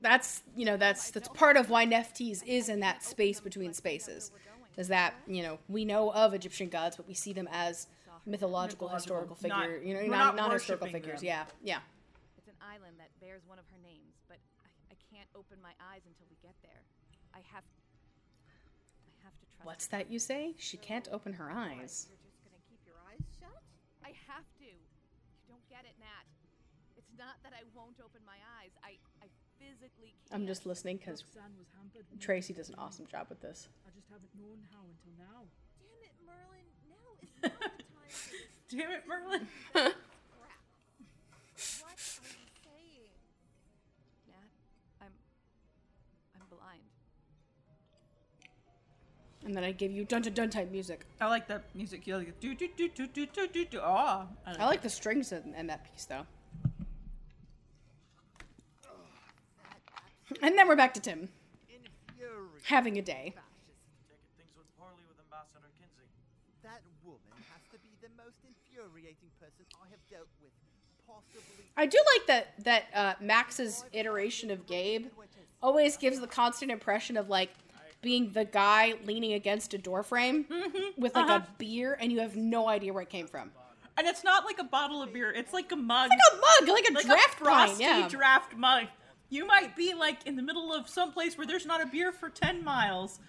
that's 0.01 0.43
you 0.57 0.65
know 0.65 0.77
that's 0.77 1.11
that's 1.11 1.29
part 1.29 1.57
of 1.57 1.69
why 1.71 1.85
Nephthys 1.85 2.43
is 2.47 2.69
in 2.69 2.81
that 2.81 3.03
space 3.03 3.41
between 3.41 3.73
spaces. 3.75 4.31
Is 4.77 4.89
that 4.89 5.15
you 5.27 5.43
know 5.43 5.59
we 5.69 5.85
know 5.85 6.11
of 6.13 6.33
Egyptian 6.35 6.69
gods, 6.71 6.97
but 6.97 7.07
we 7.07 7.15
see 7.15 7.33
them 7.35 7.49
as 7.53 7.89
mythological, 8.25 8.87
Mythological, 8.89 8.89
historical 8.89 9.37
figure, 9.37 9.57
not- 9.77 9.85
you 9.85 9.93
know, 9.95 10.01
we're 10.01 10.09
not 10.17 10.37
non-historical 10.37 10.87
figures. 10.89 11.21
them. 11.21 11.27
Yeah, 11.27 11.45
yeah. 11.63 11.81
It's 12.39 12.49
an 12.49 12.55
island 12.63 12.95
that 12.99 13.11
bears 13.21 13.43
one 13.47 13.59
of 13.59 13.67
her 13.71 13.79
names, 13.83 14.17
but 14.29 14.39
I, 14.65 14.95
I 14.95 14.97
can't 15.13 15.29
open 15.37 15.59
my 15.63 15.75
eyes 15.93 16.01
until 16.09 16.25
we 16.31 16.37
get 16.41 16.55
there. 16.63 16.81
I 17.35 17.39
have. 17.53 17.67
I 17.67 18.55
have 18.55 18.65
to 18.65 18.81
trust. 19.05 19.12
What's 19.63 19.87
that 19.89 20.11
you 20.11 20.19
say? 20.19 20.55
She 20.59 20.77
can't 20.77 21.09
open 21.13 21.33
her 21.35 21.51
eyes. 21.51 22.11
You're 22.11 22.19
just 22.19 22.43
gonna 22.43 22.63
keep 22.69 22.83
your 22.85 22.99
eyes 23.07 23.23
shut? 23.39 23.63
I 24.03 24.11
have 24.27 24.43
to. 24.59 24.67
You 24.67 25.47
don't 25.49 25.63
get 25.71 25.87
it, 25.87 25.95
Nat. 26.03 26.27
It's 26.99 27.11
not 27.17 27.39
that 27.45 27.53
I 27.55 27.63
won't 27.75 27.99
open 28.03 28.21
my 28.27 28.39
eyes. 28.59 28.75
I, 28.83 28.99
I 29.23 29.31
physically 29.63 30.15
can't. 30.27 30.35
I'm 30.43 30.47
just 30.47 30.67
listening 30.67 30.97
because 30.99 31.23
Roxanne 31.23 31.55
was 31.59 31.69
hampered. 31.79 32.07
with 32.11 32.21
Tracy 32.21 32.53
does 32.53 32.69
an 32.71 32.75
awesome 32.77 33.07
job 33.07 33.27
with 33.31 33.41
this. 33.41 33.69
I 33.87 33.91
just 33.95 34.11
haven't 34.11 34.35
known 34.35 34.59
how 34.75 34.83
until 34.83 35.15
now. 35.15 35.47
Damn 35.79 36.03
it, 36.03 36.17
Merlin. 36.27 36.67
Now 36.91 37.07
is 37.23 37.31
not 37.43 37.79
the 37.79 37.87
time 37.87 38.11
Damn 38.67 38.91
it, 38.91 39.05
Merlin. 39.07 39.47
And 49.45 49.57
then 49.57 49.65
I 49.65 49.73
give 49.73 49.91
you 49.91 50.05
dun 50.05 50.23
dun 50.23 50.35
dun 50.35 50.51
type 50.51 50.71
music. 50.71 51.05
I 51.21 51.27
like 51.27 51.49
that 51.49 51.65
music. 51.75 52.07
You 52.07 52.17
like 52.17 52.39
do 52.41 52.55
do 52.55 52.69
do 52.77 52.89
do 52.89 53.07
do 53.07 53.27
do 53.27 53.47
do 53.49 53.65
do. 53.65 53.81
Oh, 53.83 54.29
I 54.47 54.65
like 54.67 54.83
the 54.83 54.91
strings 54.91 55.33
in, 55.33 55.55
in 55.57 55.67
that 55.67 55.91
piece 55.91 56.05
though. 56.05 56.27
And 60.41 60.57
then 60.57 60.67
we're 60.67 60.77
back 60.77 60.95
to 60.95 61.01
Tim 61.01 61.29
having 62.65 62.97
a 62.99 63.03
day. 63.03 63.35
fascist. 63.35 63.83
Taking 64.09 64.33
things 64.39 64.55
went 64.57 64.71
poorly 64.79 65.03
with 65.11 65.19
Ambassador 65.19 65.69
Kinsey. 65.77 66.07
That 66.63 66.81
woman 67.05 67.43
has 67.53 67.63
to 67.75 67.79
be 67.83 67.91
the 68.01 68.09
most 68.17 68.39
infuriating 68.47 69.29
person 69.43 69.67
I 69.77 69.91
have 69.91 70.01
dealt 70.09 70.31
with, 70.41 70.55
I 71.77 71.87
do 71.87 71.99
like 72.17 72.27
that 72.27 72.65
that 72.65 72.85
uh, 72.95 73.15
Max's 73.21 73.85
iteration 73.93 74.51
of 74.51 74.67
Gabe 74.67 75.07
always 75.63 75.97
gives 75.97 76.21
the 76.21 76.27
constant 76.27 76.71
impression 76.71 77.17
of 77.17 77.29
like 77.29 77.51
being 78.03 78.33
the 78.33 78.45
guy 78.45 78.95
leaning 79.05 79.33
against 79.33 79.73
a 79.75 79.79
door 79.79 80.03
frame 80.03 80.45
with 80.99 81.15
like 81.15 81.25
Uh-huh. 81.31 81.41
a 81.43 81.47
beer, 81.59 81.97
and 82.01 82.13
you 82.13 82.21
have 82.21 82.37
no 82.37 82.69
idea 82.69 82.93
where 82.93 83.03
it 83.03 83.11
came 83.11 83.27
from. 83.29 83.53
And 83.97 84.07
it's 84.07 84.25
not 84.25 84.45
like 84.45 84.59
a 84.59 84.65
bottle 84.65 85.03
of 85.03 85.13
beer; 85.13 85.31
it's 85.31 85.53
like 85.53 85.71
a 85.73 85.77
mug, 85.77 86.11
Like 86.11 86.19
a 86.33 86.37
mug, 86.37 86.69
like 86.77 86.89
a 86.91 86.93
like 86.95 87.05
draft 87.07 87.41
a 87.41 87.45
pint. 87.45 87.69
frosty 87.69 87.85
Yeah, 87.85 88.09
draft 88.09 88.57
mug. 88.57 88.87
You 89.29 89.47
might 89.47 89.75
be 89.77 89.95
like 89.95 90.27
in 90.27 90.37
the 90.37 90.43
middle 90.43 90.73
of 90.73 90.89
some 90.89 91.13
place 91.13 91.39
where 91.39 91.47
there's 91.47 91.65
not 91.67 91.81
a 91.83 91.87
beer 91.87 92.13
for 92.13 92.29
ten 92.29 92.65
miles. 92.65 93.21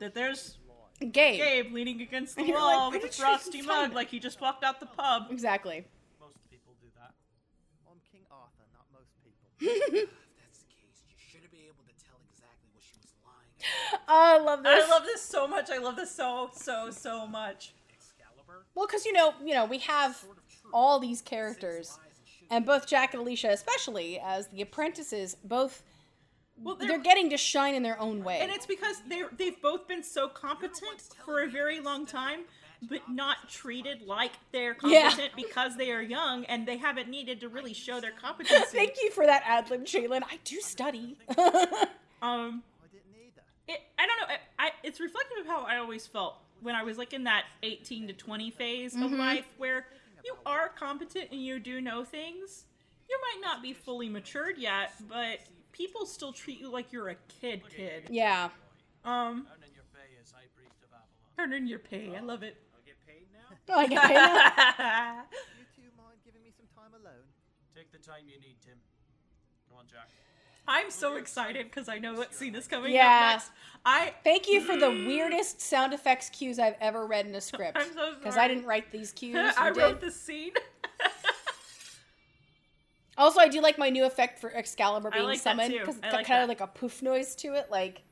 That 0.00 0.14
there's 0.14 0.58
Gabe. 1.00 1.12
Gabe 1.38 1.72
leaning 1.72 2.00
against 2.00 2.36
the 2.36 2.44
wall 2.52 2.90
like, 2.90 2.92
with 2.94 3.04
a 3.04 3.06
did 3.08 3.14
frosty 3.14 3.62
mug, 3.62 3.66
find 3.76 3.94
like 3.94 4.08
he 4.08 4.18
just 4.18 4.40
walked 4.40 4.64
out 4.64 4.80
the 4.80 4.86
pub. 4.86 5.26
Exactly. 5.30 5.84
Most 6.20 6.38
people 6.50 6.72
do 6.80 6.86
that. 6.98 7.12
I'm 7.90 7.98
King 8.10 8.22
Arthur, 8.30 8.66
not 8.72 8.86
most 8.92 9.10
people. 9.22 9.50
If 9.62 10.10
that's 10.38 10.58
the 10.62 10.70
case, 10.70 11.02
you 11.10 11.14
should 11.18 11.50
be 11.50 11.66
able 11.66 11.82
to 11.86 11.94
tell 12.06 12.18
exactly 12.30 12.70
what 12.74 12.82
she 12.82 12.94
was 13.02 13.10
lying 13.26 13.50
about. 13.58 13.61
Oh, 13.61 13.61
I 14.08 14.38
love 14.38 14.62
this. 14.62 14.84
I 14.86 14.90
love 14.90 15.04
this 15.04 15.22
so 15.22 15.46
much. 15.46 15.70
I 15.70 15.78
love 15.78 15.96
this 15.96 16.10
so 16.14 16.50
so 16.54 16.90
so 16.90 17.26
much. 17.26 17.72
Excalibur? 17.92 18.64
Well, 18.74 18.86
because 18.86 19.04
you 19.06 19.12
know, 19.12 19.34
you 19.44 19.54
know, 19.54 19.64
we 19.64 19.78
have 19.78 20.22
all 20.72 20.98
these 20.98 21.20
characters, 21.20 21.98
and 22.50 22.64
both 22.66 22.86
Jack 22.86 23.14
and 23.14 23.20
Alicia, 23.22 23.50
especially 23.50 24.18
as 24.20 24.48
the 24.48 24.62
apprentices, 24.62 25.36
both 25.44 25.82
Well, 26.56 26.76
they're, 26.76 26.98
getting 26.98 27.30
to 27.30 27.36
shine 27.36 27.74
in 27.74 27.82
their 27.82 27.98
own 28.00 28.22
way. 28.24 28.38
and 28.40 28.50
it's 28.50 28.66
because 28.66 28.96
they 29.08 29.22
they've 29.36 29.60
both 29.60 29.86
been 29.88 30.02
so 30.02 30.28
competent 30.28 31.02
for 31.24 31.40
a 31.42 31.48
very 31.48 31.80
long 31.80 32.06
time, 32.06 32.40
but 32.88 33.00
not 33.08 33.48
treated 33.48 34.02
like 34.02 34.32
they're 34.52 34.76
Yeah. 34.84 35.08
competent 35.10 35.36
because 35.36 35.76
they 35.76 35.90
are 35.92 36.02
young 36.02 36.44
and 36.46 36.66
they 36.66 36.76
haven't 36.78 37.08
needed 37.08 37.40
to 37.40 37.48
really 37.48 37.74
show 37.74 38.00
their 38.00 38.12
competency. 38.12 38.64
Thank 38.76 38.94
you 39.02 39.10
for 39.10 39.26
that 39.26 39.42
ad 39.46 39.70
lib, 39.70 39.84
Jalen. 39.84 40.22
I 40.22 40.38
do 40.44 40.60
study. 40.60 41.16
Um, 42.22 42.22
I 42.22 42.28
didn't 42.30 42.52
either. 42.52 42.62
It, 43.72 43.80
I 43.98 44.06
don't 44.06 44.20
know. 44.20 44.34
I, 44.58 44.66
I, 44.66 44.70
it's 44.82 45.00
reflective 45.00 45.38
of 45.40 45.46
how 45.46 45.64
I 45.64 45.78
always 45.78 46.06
felt 46.06 46.36
when 46.60 46.74
I 46.74 46.82
was 46.82 46.98
like 46.98 47.12
in 47.12 47.24
that 47.24 47.44
18 47.62 48.06
to 48.08 48.12
20 48.12 48.50
phase 48.50 48.94
Mm-hmm. 48.94 49.02
of 49.02 49.12
life 49.12 49.46
where 49.58 49.86
you 50.24 50.34
are 50.46 50.68
competent 50.68 51.30
and 51.32 51.42
you 51.42 51.58
do 51.58 51.80
know 51.80 52.04
things. 52.04 52.64
You 53.10 53.18
might 53.20 53.40
not 53.46 53.62
be 53.62 53.72
fully 53.72 54.08
matured 54.08 54.56
yet, 54.58 54.92
but 55.08 55.40
people 55.72 56.06
still 56.06 56.32
treat 56.32 56.60
you 56.60 56.70
like 56.70 56.92
you're 56.92 57.08
a 57.08 57.16
kid 57.40 57.62
kid. 57.74 58.04
yeah. 58.10 58.48
Um, 59.04 59.46
Earning 59.50 59.74
your 59.74 59.84
pay 59.92 60.14
as 60.22 60.30
High 60.30 60.46
Priest 60.54 60.78
of 60.86 60.90
Avalon. 60.94 61.34
turn 61.36 61.52
in 61.52 61.66
your 61.66 61.80
pay. 61.80 62.14
I 62.16 62.20
love 62.20 62.42
it. 62.44 62.56
I'll 62.72 62.80
get 62.86 62.96
paid 63.06 63.26
now? 63.34 63.50
Oh, 63.74 63.78
I 63.78 63.86
get 63.86 63.98
it. 64.04 64.16
You 65.58 65.66
two 65.74 65.90
mind 65.98 66.18
giving 66.24 66.42
me 66.42 66.50
some 66.54 66.66
time 66.74 66.94
alone? 66.94 67.26
Take 67.74 67.90
the 67.90 67.98
time 67.98 68.24
you 68.30 68.38
need, 68.38 68.56
Tim. 68.64 68.78
Come 69.68 69.78
on, 69.80 69.84
Jack. 69.90 70.08
I'm 70.66 70.90
so 70.90 71.16
excited 71.16 71.66
because 71.66 71.88
I 71.88 71.98
know 71.98 72.14
what 72.14 72.34
scene 72.34 72.54
is 72.54 72.68
coming 72.68 72.92
Yeah. 72.92 73.06
up 73.06 73.32
next. 73.32 73.50
I 73.84 74.14
Thank 74.22 74.48
you 74.48 74.60
for 74.60 74.76
the 74.76 74.90
weirdest 74.90 75.60
sound 75.60 75.92
effects 75.92 76.30
cues 76.30 76.58
I've 76.58 76.76
ever 76.80 77.06
read 77.06 77.26
in 77.26 77.34
a 77.34 77.40
script. 77.40 77.76
I'm 77.80 77.92
so 77.92 78.14
Because. 78.14 78.36
I 78.36 78.46
didn't 78.46 78.66
write 78.66 78.92
these 78.92 79.12
cues. 79.12 79.36
I 79.58 79.68
you 79.68 79.74
wrote 79.74 80.00
the 80.00 80.10
scene. 80.10 80.52
Also, 83.18 83.40
I 83.40 83.48
do 83.48 83.60
like 83.60 83.76
my 83.76 83.90
new 83.90 84.06
effect 84.06 84.38
for 84.38 84.50
Excalibur 84.54 85.10
being 85.10 85.24
like 85.24 85.38
summoned 85.38 85.72
because 85.72 85.96
it's 85.96 86.02
like 86.04 86.26
kind 86.26 86.38
that. 86.38 86.42
of 86.44 86.48
like 86.48 86.62
a 86.62 86.66
poof 86.66 87.02
noise 87.02 87.34
to 87.36 87.54
it. 87.54 87.70
Like, 87.70 88.02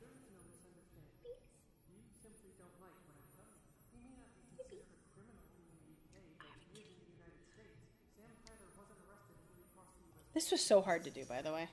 this 10.34 10.50
was 10.50 10.60
so 10.60 10.80
hard 10.80 11.04
to 11.04 11.10
do, 11.10 11.24
by 11.24 11.42
the 11.42 11.52
way. 11.52 11.68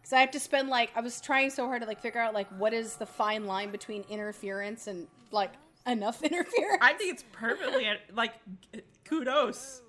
Because 0.00 0.12
I 0.12 0.20
have 0.20 0.30
to 0.32 0.40
spend 0.40 0.68
like 0.68 0.90
I 0.96 1.00
was 1.00 1.20
trying 1.20 1.50
so 1.50 1.66
hard 1.66 1.82
to 1.82 1.88
like 1.88 2.00
figure 2.00 2.20
out 2.20 2.34
like 2.34 2.48
what 2.58 2.72
is 2.72 2.96
the 2.96 3.06
fine 3.06 3.46
line 3.46 3.70
between 3.70 4.04
interference 4.08 4.86
and 4.86 5.06
like 5.30 5.52
enough 5.86 6.22
interference. 6.22 6.78
I 6.80 6.94
think 6.94 7.12
it's 7.14 7.24
perfectly 7.32 7.86
like 8.14 8.32
kudos. 9.04 9.82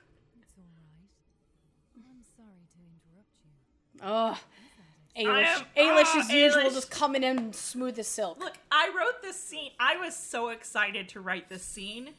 I'm 1.98 2.22
sorry 2.38 2.68
to 2.74 2.78
interrupt 2.84 3.32
you. 3.44 4.02
Oh, 4.04 4.38
Ailish, 5.18 5.46
am- 5.46 5.66
Ailish 5.78 6.04
ah, 6.08 6.20
as 6.20 6.30
usual, 6.30 6.70
just 6.70 6.92
coming 6.92 7.24
in 7.24 7.54
smooth 7.54 7.98
as 7.98 8.08
silk. 8.08 8.40
Look, 8.40 8.54
I 8.72 8.92
wrote 8.96 9.22
this 9.22 9.42
scene. 9.42 9.72
I 9.80 9.96
was 9.98 10.16
so 10.16 10.50
excited 10.50 11.10
to 11.10 11.22
write 11.22 11.50
this 11.50 11.64
scene 11.64 12.10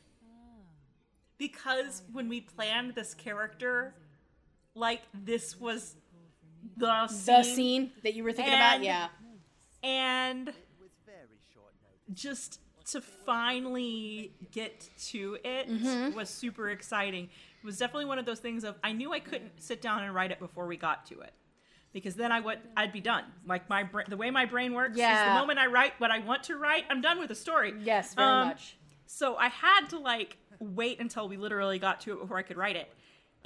because 1.39 2.03
when 2.13 2.29
we 2.29 2.41
planned 2.41 2.95
this 2.95 3.13
character, 3.15 3.95
like 4.77 5.03
this 5.15 5.59
was 5.59 5.97
the 6.77 7.07
scene, 7.09 7.37
the 7.37 7.43
scene 7.43 7.91
that 8.05 8.15
you 8.15 8.23
were 8.23 8.33
thinking 8.33 8.55
about, 8.55 8.83
yeah. 8.83 9.09
and 9.83 10.49
It 10.49 10.55
was 10.81 10.91
very 11.05 11.39
short 11.55 11.73
notice. 11.83 12.21
just 12.23 12.61
to 12.93 13.01
finally 13.01 14.33
get 14.53 14.89
to 15.09 15.39
it 15.45 15.69
Mm-hmm. 15.69 16.15
was 16.17 16.29
super 16.29 16.71
exciting. 16.71 17.25
It 17.25 17.67
was 17.67 17.79
definitely 17.79 18.05
one 18.05 18.19
of 18.19 18.27
those 18.27 18.39
things 18.39 18.63
of 18.65 18.77
I 18.85 18.93
knew 18.93 19.13
I 19.13 19.19
couldn't 19.21 19.61
sit 19.63 19.83
down 19.83 20.05
and 20.05 20.15
write 20.15 20.31
it 20.31 20.39
before 20.39 20.67
we 20.67 20.77
got 20.77 21.07
to 21.07 21.21
it. 21.21 21.33
Because 21.93 22.15
then 22.15 22.31
I 22.31 22.41
would 22.41 22.59
I'd 22.77 22.93
be 22.93 23.01
done. 23.01 23.25
Like 23.47 23.69
my 23.69 23.83
bra- 23.83 24.05
the 24.07 24.17
way 24.17 24.31
my 24.31 24.45
brain 24.45 24.75
works 24.75 24.93
is 24.93 24.99
the 24.99 25.35
moment 25.35 25.59
I 25.59 25.67
write 25.67 25.95
what 25.99 26.11
I 26.11 26.19
want 26.21 26.45
to 26.45 26.57
write, 26.57 26.85
I'm 26.91 27.01
done 27.01 27.19
with 27.19 27.29
the 27.29 27.35
story. 27.35 27.73
Yes, 27.81 28.15
very 28.15 28.29
Um, 28.29 28.49
much. 28.49 28.77
So 29.07 29.37
I 29.37 29.49
had 29.49 29.87
to 29.91 29.99
like 29.99 30.37
wait 30.61 31.01
until 31.01 31.29
we 31.29 31.37
literally 31.39 31.79
got 31.79 32.01
to 32.03 32.13
it 32.13 32.21
before 32.21 32.37
I 32.37 32.43
could 32.43 32.57
write 32.59 32.77
it. 32.77 32.93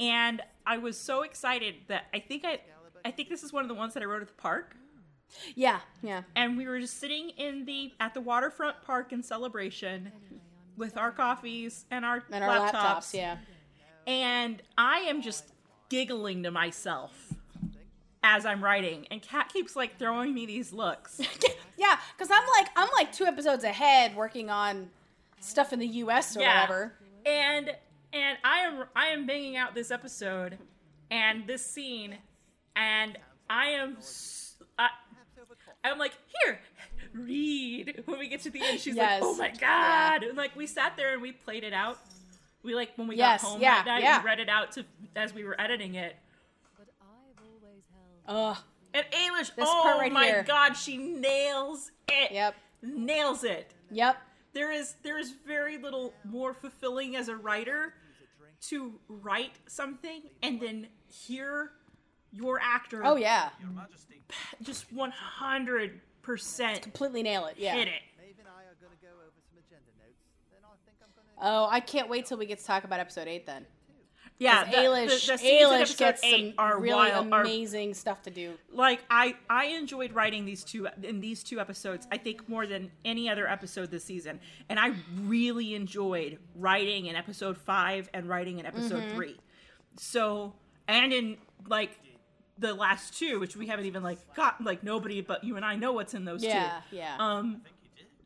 And 0.00 0.40
I 0.66 0.78
was 0.78 0.98
so 0.98 1.22
excited 1.22 1.74
that 1.88 2.06
I 2.14 2.18
think 2.20 2.44
I 2.44 2.58
I 3.04 3.10
think 3.10 3.28
this 3.28 3.42
is 3.42 3.52
one 3.52 3.62
of 3.62 3.68
the 3.68 3.74
ones 3.74 3.94
that 3.94 4.02
I 4.02 4.06
wrote 4.06 4.22
at 4.22 4.28
the 4.28 4.34
park 4.34 4.74
Yeah, 5.54 5.80
yeah. 6.02 6.22
and 6.34 6.56
we 6.56 6.66
were 6.66 6.80
just 6.80 6.98
sitting 6.98 7.30
in 7.30 7.64
the 7.66 7.92
at 8.00 8.14
the 8.14 8.20
waterfront 8.20 8.82
park 8.82 9.12
in 9.12 9.22
celebration 9.22 10.10
with 10.76 10.96
our 10.96 11.10
coffees 11.12 11.84
and 11.90 12.04
our 12.04 12.22
And 12.32 12.42
our 12.42 12.70
laptops, 12.70 12.72
laptops, 12.72 13.14
yeah. 13.14 13.36
and 14.06 14.62
I 14.78 15.00
am 15.00 15.22
just 15.22 15.44
giggling 15.88 16.42
to 16.44 16.50
myself 16.50 17.12
as 18.22 18.44
I'm 18.44 18.62
writing, 18.62 19.06
and 19.10 19.22
Kat 19.22 19.50
keeps 19.52 19.74
like 19.76 19.98
throwing 19.98 20.34
me 20.34 20.46
these 20.46 20.72
looks. 20.72 21.20
Yeah, 21.78 21.96
because 22.14 22.30
I'm 22.30 22.46
like 22.58 22.68
I'm 22.76 22.90
like 22.94 23.10
two 23.10 23.24
episodes 23.24 23.64
ahead 23.64 24.14
working 24.14 24.50
on 24.50 24.90
stuff 25.40 25.72
in 25.72 25.78
the 25.78 25.86
US 26.04 26.36
or 26.36 26.40
Yeah. 26.40 26.60
whatever. 26.60 26.92
and 27.24 27.74
and 28.12 28.38
I 28.44 28.58
am 28.60 28.84
I 28.96 29.06
am 29.08 29.26
banging 29.26 29.56
out 29.56 29.74
this 29.74 29.90
episode 29.90 30.58
and 31.10 31.46
this 31.46 31.64
scene, 31.64 32.16
and 32.76 33.18
I 33.48 33.66
am 33.70 33.96
I, 34.78 34.88
I'm 35.84 35.98
like 35.98 36.12
here. 36.44 36.58
Read 37.12 38.02
when 38.06 38.18
we 38.18 38.28
get 38.28 38.40
to 38.42 38.50
the 38.50 38.60
end. 38.62 38.78
She's 38.80 38.94
Yes. 38.94 39.20
like, 39.20 39.30
"Oh 39.30 39.34
my 39.36 39.50
god!" 39.50 40.22
And 40.22 40.36
like 40.36 40.54
we 40.54 40.66
sat 40.66 40.96
there 40.96 41.12
and 41.12 41.20
we 41.22 41.32
played 41.32 41.64
it 41.64 41.72
out. 41.72 41.98
We 42.62 42.74
like 42.74 42.90
when 42.96 43.08
we 43.08 43.16
Yes, 43.16 43.42
got 43.42 43.48
home 43.52 43.60
yeah, 43.62 43.76
that 43.82 43.86
night, 43.86 44.02
yeah. 44.02 44.20
we 44.22 44.26
read 44.26 44.38
it 44.40 44.48
out 44.48 44.72
to 44.72 44.84
as 45.16 45.34
we 45.34 45.42
were 45.44 45.60
editing 45.60 45.94
it. 45.96 46.14
But 46.78 46.88
I've 47.00 47.44
always 47.44 47.84
held 48.26 48.56
Ugh. 48.56 48.64
And 48.92 49.06
Ailish, 49.12 49.50
oh 49.58 49.98
right 49.98 50.12
my 50.12 50.24
here. 50.26 50.42
god, 50.46 50.74
she 50.74 50.96
nails 50.98 51.90
it. 52.08 52.32
Yep. 52.32 52.54
nails 52.82 53.44
it. 53.44 53.72
Yep. 53.90 54.16
There 54.52 54.70
is 54.72 54.94
there 55.02 55.18
is 55.18 55.32
very 55.46 55.78
little 55.78 56.12
more 56.24 56.52
fulfilling 56.54 57.16
as 57.16 57.28
a 57.28 57.36
writer 57.36 57.94
to 58.68 58.94
write 59.08 59.52
something 59.66 60.22
and 60.42 60.60
then 60.60 60.86
hear 61.08 61.70
your 62.32 62.60
actor 62.62 63.02
Oh 63.04 63.16
yeah. 63.16 63.50
Just 64.62 64.92
one 64.92 65.10
hundred 65.10 66.00
percent 66.22 66.82
Completely 66.82 67.22
nail 67.22 67.46
it. 67.46 67.56
Yeah. 67.58 67.74
hit 67.74 67.88
it. 67.88 68.02
Maeve 68.18 68.36
and 68.38 68.48
I 68.48 68.62
are 68.62 68.76
going 68.80 68.92
to 68.96 69.02
go 69.02 69.08
over 69.08 69.40
some 69.48 69.58
agenda 69.58 69.90
notes. 69.98 70.20
Then 70.52 70.60
I 70.64 70.76
think 70.84 70.96
I'm 71.02 71.10
going 71.16 71.26
to. 71.26 71.42
Oh, 71.42 71.68
I 71.70 71.80
can't 71.80 72.08
wait 72.08 72.26
till 72.26 72.38
we 72.38 72.46
get 72.46 72.58
to 72.58 72.64
talk 72.64 72.84
about 72.84 73.00
episode 73.00 73.26
eight 73.28 73.46
then. 73.46 73.66
Yeah, 74.40 74.64
the, 74.64 74.76
Ailish, 74.78 75.26
the, 75.26 75.36
the 75.36 75.42
Ailish 75.48 75.96
gets 75.98 76.22
some 76.28 76.54
are 76.58 76.78
really 76.80 76.94
wild. 76.94 77.30
Are, 77.32 77.42
amazing 77.42 77.92
stuff 77.94 78.22
to 78.22 78.30
do. 78.30 78.54
like 78.72 79.00
I 79.10 79.34
I 79.50 79.66
enjoyed 79.66 80.12
writing 80.12 80.46
these 80.46 80.64
two 80.64 80.88
in 81.02 81.20
these 81.20 81.42
two 81.44 81.60
episodes. 81.60 82.08
I 82.10 82.16
think 82.16 82.48
more 82.48 82.66
than 82.66 82.90
any 83.04 83.28
other 83.28 83.46
episode 83.46 83.90
this 83.90 84.02
season, 84.04 84.40
and 84.70 84.80
I 84.80 84.94
really 85.24 85.74
enjoyed 85.74 86.38
writing 86.56 87.06
in 87.06 87.16
episode 87.16 87.58
five 87.58 88.08
and 88.14 88.28
writing 88.28 88.58
in 88.58 88.66
episode 88.66 89.02
Mm-hmm. 89.02 89.14
three. 89.14 89.36
So 89.98 90.54
and 90.88 91.12
in 91.12 91.36
like 91.68 91.98
the 92.58 92.72
last 92.74 93.18
two, 93.18 93.40
which 93.40 93.56
we 93.56 93.66
haven't 93.66 93.86
even 93.86 94.02
like 94.02 94.18
got 94.34 94.62
like 94.64 94.82
nobody 94.82 95.20
but 95.20 95.44
you 95.44 95.56
and 95.56 95.64
I 95.64 95.76
know 95.76 95.92
what's 95.92 96.14
in 96.14 96.24
those 96.24 96.42
Yeah, 96.42 96.80
two. 96.90 96.96
yeah. 96.96 97.16
Um, 97.18 97.62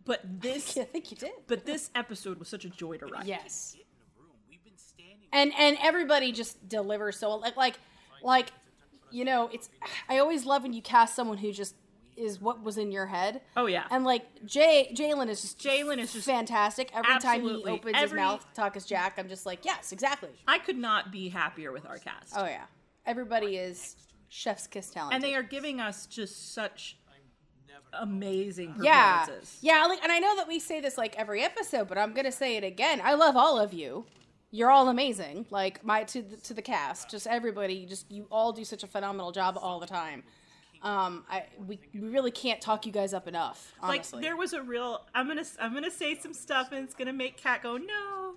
but 0.04 0.20
this 0.40 0.76
I 0.76 0.84
think 0.84 1.10
you 1.10 1.16
did. 1.16 1.30
but 1.48 1.64
this 1.66 1.90
episode 1.94 2.38
was 2.38 2.48
such 2.48 2.64
a 2.64 2.68
joy 2.70 2.98
to 2.98 3.06
write. 3.06 3.26
Yes. 3.26 3.74
In 3.76 3.80
the 3.80 4.22
room, 4.22 4.30
we've 4.48 4.62
been 4.62 4.76
standing. 4.76 5.23
And 5.34 5.52
and 5.58 5.76
everybody 5.82 6.32
just 6.32 6.66
delivers 6.68 7.18
so 7.18 7.34
like 7.36 7.56
like 7.56 7.78
like 8.22 8.52
you 9.10 9.24
know 9.24 9.50
it's 9.52 9.68
i 10.08 10.18
always 10.18 10.46
love 10.46 10.62
when 10.62 10.72
you 10.72 10.80
cast 10.80 11.14
someone 11.14 11.36
who 11.36 11.52
just 11.52 11.74
is 12.16 12.40
what 12.40 12.62
was 12.62 12.78
in 12.78 12.92
your 12.92 13.06
head. 13.06 13.40
Oh 13.56 13.66
yeah. 13.66 13.86
And 13.90 14.04
like 14.04 14.44
Jay 14.44 14.92
Jalen 14.94 15.28
is 15.28 15.42
just 15.42 15.58
Jalen 15.58 15.98
is 15.98 16.12
just 16.12 16.26
fantastic. 16.26 16.90
Every 16.94 17.18
time 17.18 17.42
he 17.42 17.64
opens 17.64 17.96
Every- 17.96 18.00
his 18.00 18.12
mouth 18.12 18.46
to 18.48 18.54
talk 18.54 18.76
as 18.76 18.84
Jack, 18.84 19.14
I'm 19.18 19.28
just 19.28 19.46
like, 19.46 19.64
yes, 19.64 19.92
exactly. 19.92 20.30
I 20.46 20.58
could 20.58 20.76
not 20.76 21.10
be 21.10 21.28
happier 21.28 21.72
with 21.72 21.86
our 21.86 21.98
cast. 21.98 22.34
Oh 22.36 22.44
yeah. 22.44 22.64
Everybody 23.06 23.56
is 23.56 23.96
chef's 24.28 24.66
kiss 24.66 24.90
talent. 24.90 25.14
and 25.14 25.22
they 25.22 25.34
are 25.34 25.42
giving 25.42 25.80
us 25.80 26.06
just 26.06 26.54
such 26.54 26.96
amazing 27.92 28.74
yeah, 28.82 29.20
performances. 29.20 29.58
yeah. 29.60 29.86
Like, 29.86 30.02
and 30.02 30.10
I 30.10 30.18
know 30.18 30.34
that 30.36 30.48
we 30.48 30.58
say 30.58 30.80
this 30.80 30.98
like 30.98 31.16
every 31.16 31.42
episode, 31.42 31.88
but 31.88 31.98
I'm 31.98 32.12
gonna 32.12 32.32
say 32.32 32.56
it 32.56 32.64
again. 32.64 33.00
I 33.02 33.14
love 33.14 33.36
all 33.36 33.58
of 33.58 33.72
you. 33.72 34.06
You're 34.54 34.70
all 34.70 34.88
amazing. 34.88 35.46
Like 35.50 35.84
my 35.84 36.04
to 36.04 36.22
the, 36.22 36.36
to 36.36 36.54
the 36.54 36.62
cast, 36.62 37.10
just 37.10 37.26
everybody. 37.26 37.86
Just 37.86 38.08
you 38.08 38.28
all 38.30 38.52
do 38.52 38.64
such 38.64 38.84
a 38.84 38.86
phenomenal 38.86 39.32
job 39.32 39.58
all 39.60 39.80
the 39.80 39.86
time. 39.86 40.22
Um, 40.80 41.24
I 41.28 41.46
we, 41.66 41.80
we 41.92 42.08
really 42.08 42.30
can't 42.30 42.60
talk 42.60 42.86
you 42.86 42.92
guys 42.92 43.12
up 43.12 43.26
enough. 43.26 43.72
Honestly, 43.80 44.18
Like 44.18 44.24
there 44.24 44.36
was 44.36 44.52
a 44.52 44.62
real 44.62 45.00
I'm 45.12 45.26
gonna 45.26 45.44
I'm 45.60 45.74
gonna 45.74 45.90
say 45.90 46.14
some 46.14 46.32
stuff 46.32 46.68
and 46.70 46.84
it's 46.84 46.94
gonna 46.94 47.12
make 47.12 47.36
Kat 47.36 47.64
go 47.64 47.78
no. 47.78 48.34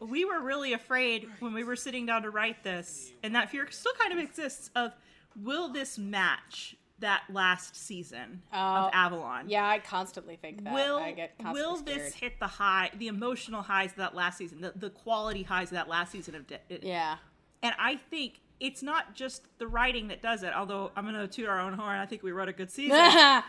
we 0.00 0.24
were 0.24 0.40
really 0.40 0.72
afraid 0.72 1.28
when 1.38 1.54
we 1.54 1.62
were 1.62 1.76
sitting 1.76 2.04
down 2.04 2.22
to 2.22 2.30
write 2.30 2.64
this, 2.64 3.12
and 3.22 3.32
that 3.36 3.48
fear 3.48 3.70
still 3.70 3.92
kind 3.96 4.12
of 4.12 4.18
exists 4.18 4.70
of 4.74 4.92
will 5.40 5.68
this 5.68 5.98
match 5.98 6.74
that 7.00 7.22
last 7.32 7.76
season 7.76 8.42
Oh, 8.52 8.56
of 8.58 8.90
Avalon? 8.92 9.48
yeah, 9.48 9.66
I 9.68 9.78
constantly 9.78 10.36
think 10.36 10.64
that. 10.64 10.72
Will 10.74 10.98
I 10.98 11.12
get 11.12 11.38
constantly 11.38 11.62
will 11.62 11.76
scared. 11.76 12.00
this 12.00 12.14
hit 12.14 12.40
the 12.40 12.46
high, 12.46 12.90
the 12.98 13.08
emotional 13.08 13.62
highs 13.62 13.90
of 13.90 13.96
that 13.96 14.14
last 14.14 14.38
season, 14.38 14.60
the, 14.60 14.72
the 14.74 14.90
quality 14.90 15.42
highs 15.44 15.68
of 15.68 15.74
that 15.74 15.88
last 15.88 16.12
season 16.12 16.34
of 16.34 16.46
De- 16.46 16.58
Yeah. 16.82 17.16
And 17.62 17.74
I 17.78 17.96
think 17.96 18.40
it's 18.60 18.82
not 18.82 19.14
just 19.14 19.42
the 19.58 19.66
writing 19.68 20.08
that 20.08 20.20
does 20.22 20.42
it. 20.42 20.52
Although 20.54 20.90
I'm 20.96 21.04
gonna 21.04 21.28
toot 21.28 21.48
our 21.48 21.60
own 21.60 21.74
horn, 21.74 21.98
I 21.98 22.06
think 22.06 22.22
we 22.22 22.32
wrote 22.32 22.48
a 22.48 22.52
good 22.52 22.70
season. 22.70 22.98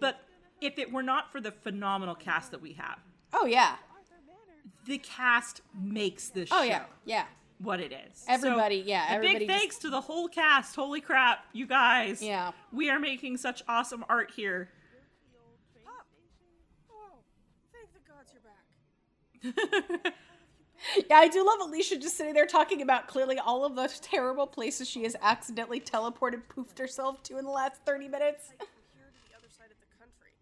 but 0.00 0.20
if 0.60 0.78
it 0.78 0.92
were 0.92 1.02
not 1.02 1.32
for 1.32 1.40
the 1.40 1.50
phenomenal 1.52 2.14
cast 2.14 2.50
that 2.50 2.60
we 2.60 2.74
have, 2.74 2.98
oh 3.32 3.46
yeah. 3.46 3.76
the 4.86 4.98
cast 4.98 5.62
makes 5.78 6.28
this 6.28 6.48
Oh 6.52 6.58
show 6.62 6.68
yeah. 6.68 6.82
Yeah. 7.04 7.24
What 7.62 7.78
it 7.80 7.92
is. 7.92 8.24
Everybody- 8.28 8.82
So, 8.82 8.88
yeah, 8.88 9.06
a 9.12 9.16
everybody 9.16 9.38
big 9.40 9.48
just- 9.48 9.60
thanks 9.60 9.78
to 9.78 9.90
the 9.90 10.00
whole 10.00 10.28
cast. 10.28 10.74
Holy 10.76 11.00
crap, 11.00 11.44
you 11.52 11.66
guys! 11.66 12.22
Yeah. 12.22 12.52
we 12.72 12.88
are 12.90 12.98
making 12.98 13.36
such 13.36 13.62
awesome 13.68 14.04
art 14.08 14.30
here. 14.32 14.70
Oh, 16.90 17.18
thank 17.72 17.92
the 17.92 18.00
gods 18.10 18.32
you're 18.32 19.52
back. 20.02 20.14
Yeah, 21.10 21.16
I 21.18 21.28
do 21.28 21.44
love 21.44 21.60
Alicia 21.68 21.98
just 21.98 22.16
sitting 22.16 22.32
there 22.32 22.46
talking 22.46 22.80
about 22.80 23.06
clearly 23.06 23.38
all 23.38 23.66
of 23.66 23.76
the 23.76 23.86
terrible 24.00 24.46
places 24.46 24.88
she 24.88 25.02
has 25.02 25.14
accidentally 25.20 25.78
teleported, 25.78 26.40
poofed 26.48 26.78
herself 26.78 27.22
to 27.24 27.36
in 27.36 27.44
the 27.44 27.50
last 27.50 27.82
30 27.84 28.08
minutes. 28.08 28.46
From 28.56 28.66
here 28.96 29.12
to 29.12 29.28
the 29.30 29.36
other 29.36 29.48
side 29.52 29.68
of 29.70 29.76
the 29.78 29.86
country. 30.00 30.32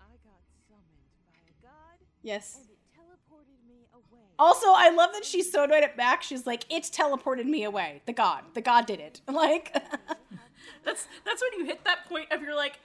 I 0.00 0.10
got 0.26 0.42
summoned 0.66 1.06
by 1.30 1.38
a 1.46 1.54
god, 1.62 1.98
Yes. 2.22 2.56
and 2.58 2.68
it 2.70 2.78
teleported 2.90 3.62
me 3.68 3.86
away. 3.94 4.21
Also, 4.38 4.66
I 4.68 4.90
love 4.90 5.10
that 5.12 5.24
she's 5.24 5.50
so 5.52 5.64
annoyed 5.64 5.84
at 5.84 5.96
Max. 5.96 6.26
She's 6.26 6.46
like, 6.46 6.64
"It's 6.70 6.90
teleported 6.90 7.44
me 7.46 7.64
away. 7.64 8.02
The 8.06 8.12
god, 8.12 8.42
the 8.54 8.60
god 8.62 8.86
did 8.86 8.98
it." 9.00 9.20
Like, 9.28 9.72
That's 10.84 11.06
that's 11.24 11.42
when 11.42 11.60
you 11.60 11.64
hit 11.66 11.84
that 11.84 12.08
point 12.08 12.32
of 12.32 12.42
you're 12.42 12.56
like, 12.56 12.78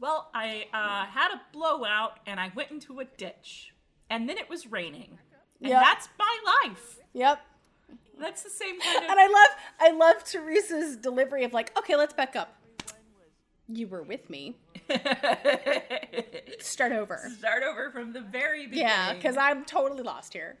well, 0.00 0.30
I 0.34 0.66
uh, 0.72 1.04
had 1.10 1.30
a 1.32 1.40
blowout 1.52 2.18
and 2.26 2.40
I 2.40 2.50
went 2.54 2.70
into 2.70 3.00
a 3.00 3.04
ditch, 3.04 3.74
and 4.10 4.28
then 4.28 4.38
it 4.38 4.48
was 4.48 4.66
raining, 4.70 5.18
and 5.60 5.70
Yep. 5.70 5.82
that's 5.82 6.08
my 6.18 6.38
life. 6.64 6.98
yep. 7.12 7.40
That's 8.18 8.42
the 8.42 8.50
same 8.50 8.80
kind 8.80 9.04
of. 9.04 9.10
And 9.10 9.18
I 9.20 9.26
love, 9.26 9.48
I 9.80 9.90
love 9.90 10.24
Teresa's 10.24 10.96
delivery 10.96 11.44
of 11.44 11.52
like, 11.52 11.76
"Okay, 11.76 11.96
let's 11.96 12.14
back 12.14 12.34
up. 12.36 12.56
You 13.68 13.88
were 13.88 14.02
with 14.02 14.30
me. 14.30 14.56
Start 16.60 16.92
over." 16.92 17.20
Start 17.38 17.62
over 17.62 17.90
from 17.90 18.12
the 18.12 18.20
very 18.20 18.66
beginning. 18.66 18.86
Yeah, 18.88 19.14
because 19.14 19.36
I'm 19.36 19.64
totally 19.64 20.02
lost 20.02 20.32
here. 20.32 20.56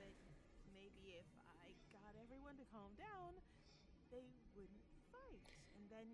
Maybe 0.74 1.16
if 1.18 1.24
I 1.38 1.68
got 1.92 2.12
everyone 2.24 2.54
to 2.56 2.64
calm 2.72 2.90
down, 2.98 3.32
they 4.10 4.24
wouldn't 4.56 4.82
fight. 5.12 5.42
And 5.78 5.84
then 5.90 6.06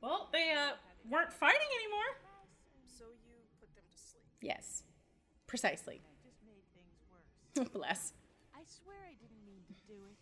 well, 0.00 0.28
they 0.32 0.52
uh, 0.52 0.76
weren't 1.08 1.32
fighting 1.32 1.70
anymore. 1.84 2.10
So 2.84 3.04
you 3.24 3.36
put 3.60 3.72
them 3.74 3.84
to 3.88 3.98
sleep. 3.98 4.26
Yes, 4.40 4.82
precisely. 5.46 6.02
just 6.24 6.40
made 6.44 6.64
things 6.74 6.96
worse. 7.08 7.68
Bless. 7.76 8.12
I 8.52 8.64
swear 8.66 8.96
I 9.08 9.14
didn't 9.16 9.44
mean 9.44 9.62
to 9.68 9.74
do 9.86 9.98
it. 10.08 10.16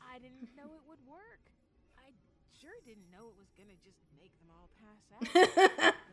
I 0.00 0.18
didn't 0.18 0.48
know 0.56 0.68
it 0.76 0.84
would 0.88 1.02
work. 1.06 1.44
I 1.96 2.10
sure 2.56 2.74
didn't 2.84 3.08
know 3.12 3.28
it 3.30 3.36
was 3.38 3.52
gonna 3.56 3.76
just 3.84 4.00
make 4.16 4.32
them 4.40 4.50
all 4.52 4.68
pass 4.80 5.04
out. 5.14 5.94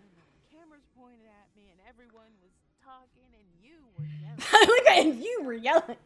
cameras 0.55 0.87
pointed 0.95 1.27
at 1.27 1.51
me 1.55 1.67
and 1.71 1.79
everyone 1.83 2.31
was 2.39 2.55
talking 2.79 3.27
and 3.35 3.47
you 3.59 3.75
were 3.99 4.07
yelling. 4.23 4.39
and 4.95 5.19
you 5.21 5.43
were 5.43 5.53
yelling. 5.53 5.99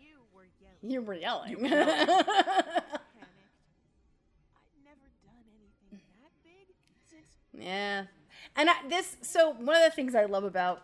You 0.00 0.24
were 0.32 0.48
yelling. 0.56 0.80
You 0.82 1.02
were 1.02 1.14
yelling. 1.14 1.56
Panicked. 1.56 2.00
I'd 4.56 4.80
never 4.82 5.06
done 5.20 5.44
anything 5.52 6.00
that 6.16 6.32
big 6.42 6.72
since 7.12 7.36
yeah. 7.60 8.04
And 8.56 8.70
I, 8.70 8.74
this, 8.88 9.16
so 9.22 9.50
one 9.50 9.76
of 9.76 9.82
the 9.82 9.90
things 9.90 10.14
I 10.14 10.24
love 10.24 10.44
about 10.44 10.82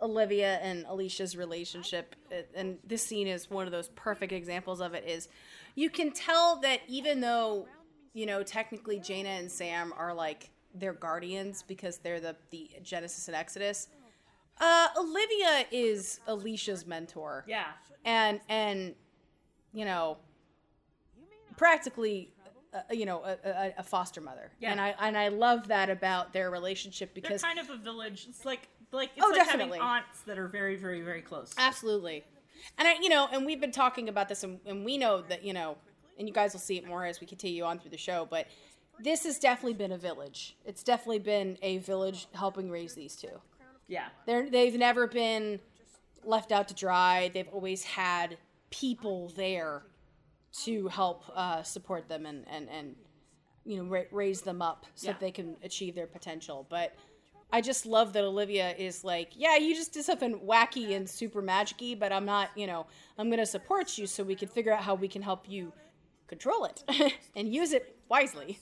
Olivia 0.00 0.58
and 0.58 0.84
Alicia's 0.86 1.36
relationship, 1.36 2.16
uh, 2.30 2.42
and 2.54 2.78
this 2.84 3.02
scene 3.02 3.26
is 3.26 3.50
one 3.50 3.66
of 3.66 3.72
those 3.72 3.88
perfect 3.88 4.32
examples 4.32 4.80
of 4.80 4.94
it, 4.94 5.04
is 5.06 5.28
you 5.74 5.90
can 5.90 6.12
tell 6.12 6.56
that 6.60 6.80
even 6.88 7.20
though, 7.20 7.66
you 8.12 8.26
know, 8.26 8.42
technically 8.42 8.98
Jaina 8.98 9.30
and 9.30 9.50
Sam 9.50 9.92
are 9.96 10.12
like 10.12 10.50
their 10.74 10.92
guardians 10.92 11.62
because 11.62 11.98
they're 11.98 12.20
the, 12.20 12.36
the 12.50 12.70
Genesis 12.82 13.28
and 13.28 13.36
Exodus, 13.36 13.88
uh, 14.60 14.88
Olivia 14.98 15.64
is 15.70 16.20
Alicia's 16.26 16.86
mentor. 16.86 17.44
Yeah. 17.48 17.66
and 18.04 18.40
and 18.48 18.94
you 19.72 19.84
know 19.84 20.18
practically 21.56 22.32
uh, 22.74 22.80
you 22.90 23.04
know 23.06 23.22
a, 23.24 23.36
a, 23.44 23.74
a 23.78 23.82
foster 23.82 24.20
mother 24.20 24.50
Yeah. 24.60 24.72
and 24.72 24.80
i 24.80 24.94
and 25.00 25.16
i 25.16 25.28
love 25.28 25.68
that 25.68 25.90
about 25.90 26.32
their 26.32 26.50
relationship 26.50 27.12
because 27.14 27.40
They're 27.42 27.50
kind 27.54 27.58
of 27.58 27.70
a 27.70 27.76
village. 27.76 28.26
It's 28.28 28.44
like 28.44 28.68
like 28.92 29.10
it's 29.16 29.24
Oh, 29.24 29.30
like 29.30 29.44
definitely. 29.46 29.78
having 29.78 29.90
aunts 29.96 30.20
that 30.26 30.38
are 30.38 30.48
very 30.48 30.76
very 30.76 31.00
very 31.02 31.22
close. 31.22 31.54
absolutely 31.58 32.24
and 32.78 32.86
i 32.88 32.94
you 33.00 33.08
know 33.08 33.28
and 33.32 33.44
we've 33.46 33.60
been 33.60 33.72
talking 33.72 34.08
about 34.08 34.28
this 34.28 34.42
and, 34.44 34.58
and 34.66 34.84
we 34.84 34.96
know 34.98 35.22
that 35.22 35.44
you 35.44 35.52
know 35.52 35.76
and 36.18 36.28
you 36.28 36.34
guys 36.34 36.52
will 36.52 36.60
see 36.60 36.76
it 36.76 36.86
more 36.86 37.04
as 37.04 37.20
we 37.20 37.26
continue 37.26 37.62
on 37.64 37.78
through 37.78 37.90
the 37.90 37.96
show 37.98 38.26
but 38.30 38.46
this 39.00 39.24
has 39.24 39.38
definitely 39.38 39.74
been 39.74 39.92
a 39.92 39.98
village 39.98 40.56
it's 40.64 40.82
definitely 40.82 41.18
been 41.18 41.56
a 41.62 41.78
village 41.78 42.26
helping 42.34 42.70
raise 42.70 42.94
these 42.94 43.16
two 43.16 43.40
Yeah. 43.88 44.06
They're, 44.26 44.48
they've 44.48 44.78
never 44.78 45.06
been 45.06 45.58
left 46.24 46.52
out 46.52 46.68
to 46.68 46.74
dry. 46.74 47.30
They've 47.34 47.48
always 47.52 47.82
had 47.84 48.38
people 48.70 49.32
there 49.36 49.82
to 50.64 50.88
help 50.88 51.24
uh, 51.34 51.62
support 51.62 52.08
them 52.08 52.26
and, 52.26 52.44
and, 52.48 52.68
and 52.68 52.94
you 53.64 53.76
know 53.82 53.84
ra- 53.88 54.02
raise 54.10 54.42
them 54.42 54.60
up 54.60 54.86
so 54.94 55.06
Yeah. 55.06 55.12
that 55.12 55.20
they 55.20 55.30
can 55.30 55.56
achieve 55.62 55.94
their 55.94 56.06
potential. 56.06 56.66
But 56.68 56.94
I 57.52 57.60
just 57.60 57.84
love 57.86 58.12
that 58.14 58.24
Olivia 58.24 58.74
is 58.76 59.04
like, 59.04 59.30
yeah, 59.36 59.56
you 59.56 59.74
just 59.74 59.92
did 59.92 60.04
something 60.04 60.38
wacky 60.40 60.96
and 60.96 61.08
super 61.08 61.42
magicy, 61.42 61.98
but 61.98 62.12
I'm 62.12 62.24
not, 62.24 62.50
you 62.56 62.66
know, 62.66 62.86
I'm 63.18 63.28
gonna 63.30 63.46
support 63.46 63.98
you 63.98 64.06
so 64.06 64.22
we 64.24 64.34
can 64.34 64.48
figure 64.48 64.72
out 64.72 64.82
how 64.82 64.94
we 64.94 65.08
can 65.08 65.22
help 65.22 65.48
you 65.48 65.72
control 66.28 66.64
it 66.64 66.82
and 67.36 67.52
use 67.52 67.72
it 67.72 67.96
wisely. 68.08 68.58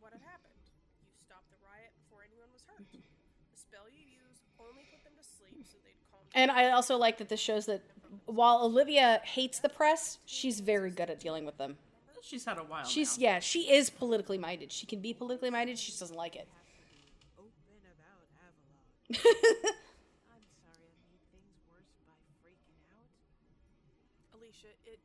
What 0.00 0.12
had 0.12 0.22
happened? 0.22 0.56
You 1.04 1.12
stopped 1.26 1.50
the 1.50 1.60
riot 1.60 1.92
before 2.04 2.24
anyone 2.24 2.48
was 2.52 2.62
hurt. 2.66 2.86
The 2.92 3.58
spell 3.58 3.84
you 3.92 4.00
used 4.00 4.44
only 4.58 4.84
put 4.92 5.04
them 5.04 5.12
to 5.20 5.24
sleep 5.24 5.60
so 5.68 5.76
they'd 5.84 5.92
calm 6.10 6.20
down. 6.21 6.21
And 6.34 6.50
I 6.50 6.70
also 6.70 6.96
like 6.96 7.18
that 7.18 7.28
this 7.28 7.40
shows 7.40 7.66
that 7.66 7.82
while 8.26 8.62
Olivia 8.64 9.20
hates 9.24 9.58
the 9.58 9.68
press, 9.68 10.18
she's 10.24 10.60
very 10.60 10.90
good 10.90 11.10
at 11.10 11.20
dealing 11.20 11.44
with 11.44 11.58
them. 11.58 11.76
She's 12.22 12.44
had 12.44 12.58
a 12.58 12.62
while. 12.62 12.84
She's 12.84 13.18
now. 13.18 13.22
yeah, 13.24 13.38
she 13.40 13.70
is 13.70 13.90
politically 13.90 14.38
minded. 14.38 14.70
She 14.70 14.86
can 14.86 15.00
be 15.00 15.12
politically 15.12 15.50
minded. 15.50 15.76
She 15.78 15.88
just 15.88 15.98
doesn't 16.00 16.16
like 16.16 16.36
it. 16.36 16.48
open 17.36 17.50
about 17.82 18.22
Avalon. 18.38 19.74
I'm 20.30 20.46
sorry 20.62 20.86
I 20.86 21.02
made 21.10 21.24
things 21.34 21.58
worse 21.66 21.90
by 22.06 22.14
freaking 22.40 22.78
out. 22.94 24.38
Alicia, 24.38 24.68
it 24.86 25.00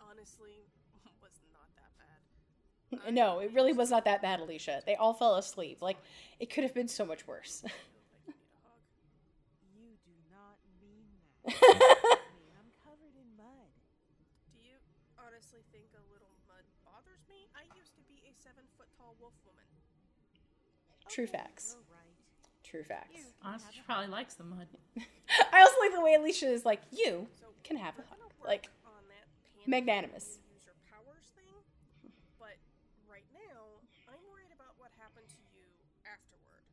honestly 0.00 0.64
was 1.22 1.32
not 1.52 1.68
that 1.76 1.92
bad. 2.00 3.12
No, 3.14 3.40
it 3.40 3.52
really 3.52 3.74
was 3.74 3.90
not 3.90 4.06
that 4.06 4.22
bad, 4.22 4.40
Alicia. 4.40 4.80
They 4.86 4.94
all 4.96 5.12
fell 5.12 5.36
asleep. 5.36 5.82
Like 5.82 5.98
it 6.40 6.48
could 6.48 6.64
have 6.64 6.74
been 6.74 6.88
so 6.88 7.04
much 7.04 7.26
worse. 7.26 7.62
You 9.76 9.98
do 10.06 10.12
not 10.32 10.56
mean 10.80 11.04
that. 11.28 11.33
I'm 11.44 12.70
covered 12.80 13.14
in 13.20 13.28
mud. 13.36 13.70
Do 14.54 14.58
you 14.64 14.76
honestly 15.20 15.60
think 15.72 15.92
a 15.92 16.02
little 16.12 16.32
mud 16.48 16.64
bothers 16.88 17.20
me? 17.28 17.48
I 17.52 17.68
used 17.76 17.92
to 18.00 18.02
be 18.08 18.24
a 18.24 18.32
seven 18.40 18.64
foot 18.80 18.88
tall 18.96 19.14
wolf 19.20 19.36
woman. 19.44 19.68
True 21.08 21.26
facts. 21.28 21.76
Right. 21.92 22.16
True 22.64 22.82
facts. 22.82 23.36
Honestly, 23.44 23.70
she 23.76 23.82
probably 23.84 24.08
likes 24.08 24.34
the 24.34 24.44
mud. 24.44 24.66
I 25.52 25.60
also 25.60 25.76
like 25.80 25.92
the 25.92 26.00
way 26.00 26.14
Alicia 26.16 26.48
is 26.48 26.64
like, 26.64 26.80
you 26.90 27.28
can 27.62 27.76
have 27.76 27.94
it. 28.00 28.04
We're 28.08 28.16
gonna 28.16 28.32
work 28.40 28.48
Like 28.48 28.66
on 28.88 29.04
that 29.12 29.26
panic 29.60 29.68
magnanimous. 29.68 30.40
when 30.40 30.48
you 30.48 30.56
use 30.56 30.64
your 30.64 30.78
powers 30.88 31.28
thing, 31.36 31.54
but 32.40 32.56
right 33.04 33.28
now 33.36 33.78
I'm 34.08 34.20
worried 34.32 34.50
about 34.56 34.74
what 34.80 34.90
happened 34.96 35.28
to 35.28 35.42
you 35.52 35.68
afterward. 36.08 36.64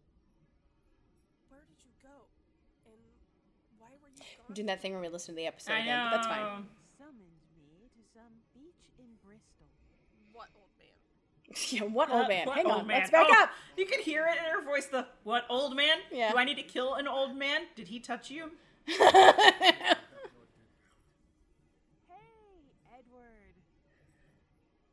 I'm 4.52 4.56
doing 4.56 4.66
that 4.68 4.82
thing 4.82 4.92
where 4.92 5.00
we 5.00 5.08
listen 5.08 5.34
to 5.34 5.38
the 5.40 5.48
episode 5.48 5.72
I 5.72 5.80
again, 5.80 5.98
know. 5.98 6.10
but 6.12 6.18
that's 6.18 6.28
fine. 6.28 6.66
Summoned 6.98 7.16
me 7.56 7.88
to 7.96 8.02
some 8.14 8.34
beach 8.54 8.84
in 9.00 9.06
Bristol. 9.24 9.66
What 10.34 10.50
old 10.60 10.68
man? 10.78 11.56
yeah, 11.70 11.84
what 11.84 12.10
Uh, 12.12 12.16
old 12.20 12.28
man? 12.28 12.48
what 12.48 12.58
Hang 12.58 12.66
old 12.66 12.82
on, 12.82 12.88
man? 12.88 12.98
let's 13.00 13.12
back 13.12 13.28
Oh, 13.30 13.44
up. 13.44 13.52
You 13.78 13.86
could 13.86 14.02
hear 14.02 14.28
it 14.28 14.38
in 14.38 14.44
her 14.54 14.62
voice. 14.62 14.88
The 14.88 15.08
what 15.24 15.46
old 15.50 15.74
man? 15.78 16.00
Yeah. 16.12 16.34
Do 16.34 16.38
I 16.38 16.44
need 16.44 16.58
to 16.58 16.64
kill 16.64 16.96
an 16.96 17.08
old 17.08 17.34
man? 17.38 17.62
Did 17.78 17.88
he 17.88 18.02
touch 18.02 18.30
you? 18.30 18.52
Hey, 18.86 18.98
Edward. 22.92 23.56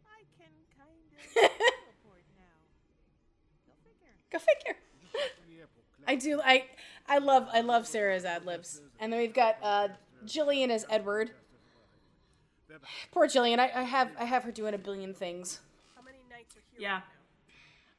I 0.07 0.23
can 0.38 0.55
kind 0.79 1.03
of 1.18 1.35
teleport 1.35 2.23
now. 2.38 2.62
Go 3.66 3.73
figure. 3.83 4.14
Go 4.31 4.38
figure. 4.38 4.77
I 6.09 6.14
do. 6.14 6.40
I 6.42 6.64
I 7.07 7.18
love 7.18 7.47
I 7.53 7.61
love 7.61 7.87
Sarah's 7.87 8.25
ad 8.25 8.47
libs, 8.47 8.81
and 8.99 9.12
then 9.12 9.21
we've 9.21 9.35
got 9.35 9.57
uh, 9.62 9.88
Jillian 10.25 10.71
as 10.71 10.87
Edward. 10.88 11.33
Poor 13.12 13.29
Jillian. 13.29 13.59
I, 13.59 13.71
I 13.75 13.83
have 13.83 14.11
I 14.18 14.25
have 14.25 14.42
her 14.44 14.51
doing 14.51 14.73
a 14.73 14.79
billion 14.79 15.12
things. 15.12 15.61
How 15.94 16.03
many 16.03 16.18
nights 16.31 16.57
are 16.57 16.61
here? 16.73 16.81
Yeah. 16.81 17.01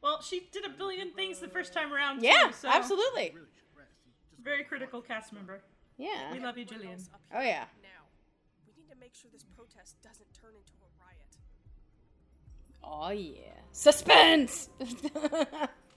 Well, 0.02 0.22
she 0.22 0.48
did 0.52 0.66
a 0.66 0.70
billion 0.70 1.12
things 1.12 1.40
the 1.40 1.50
first 1.50 1.72
time 1.72 1.94
around. 1.94 2.24
Yeah, 2.24 2.48
too, 2.48 2.54
so 2.54 2.70
absolutely. 2.70 3.36
Very 4.42 4.64
critical 4.64 5.02
cast 5.02 5.32
member. 5.32 5.62
Yeah. 5.98 6.32
We 6.32 6.40
love 6.40 6.58
you, 6.58 6.66
Jillian. 6.66 7.08
Oh 7.36 7.42
yeah. 7.42 7.66
Now, 7.84 8.08
we 8.66 8.74
need 8.82 8.90
to 8.90 8.98
make 9.00 9.14
sure 9.14 9.30
this 9.32 9.46
protest 9.56 10.02
doesn't 10.02 10.34
turn 10.34 10.52
into 10.58 10.74
a 10.82 10.90
riot. 11.04 11.36
Oh 12.84 13.12
yeah. 13.12 13.62
Suspense. 13.72 14.70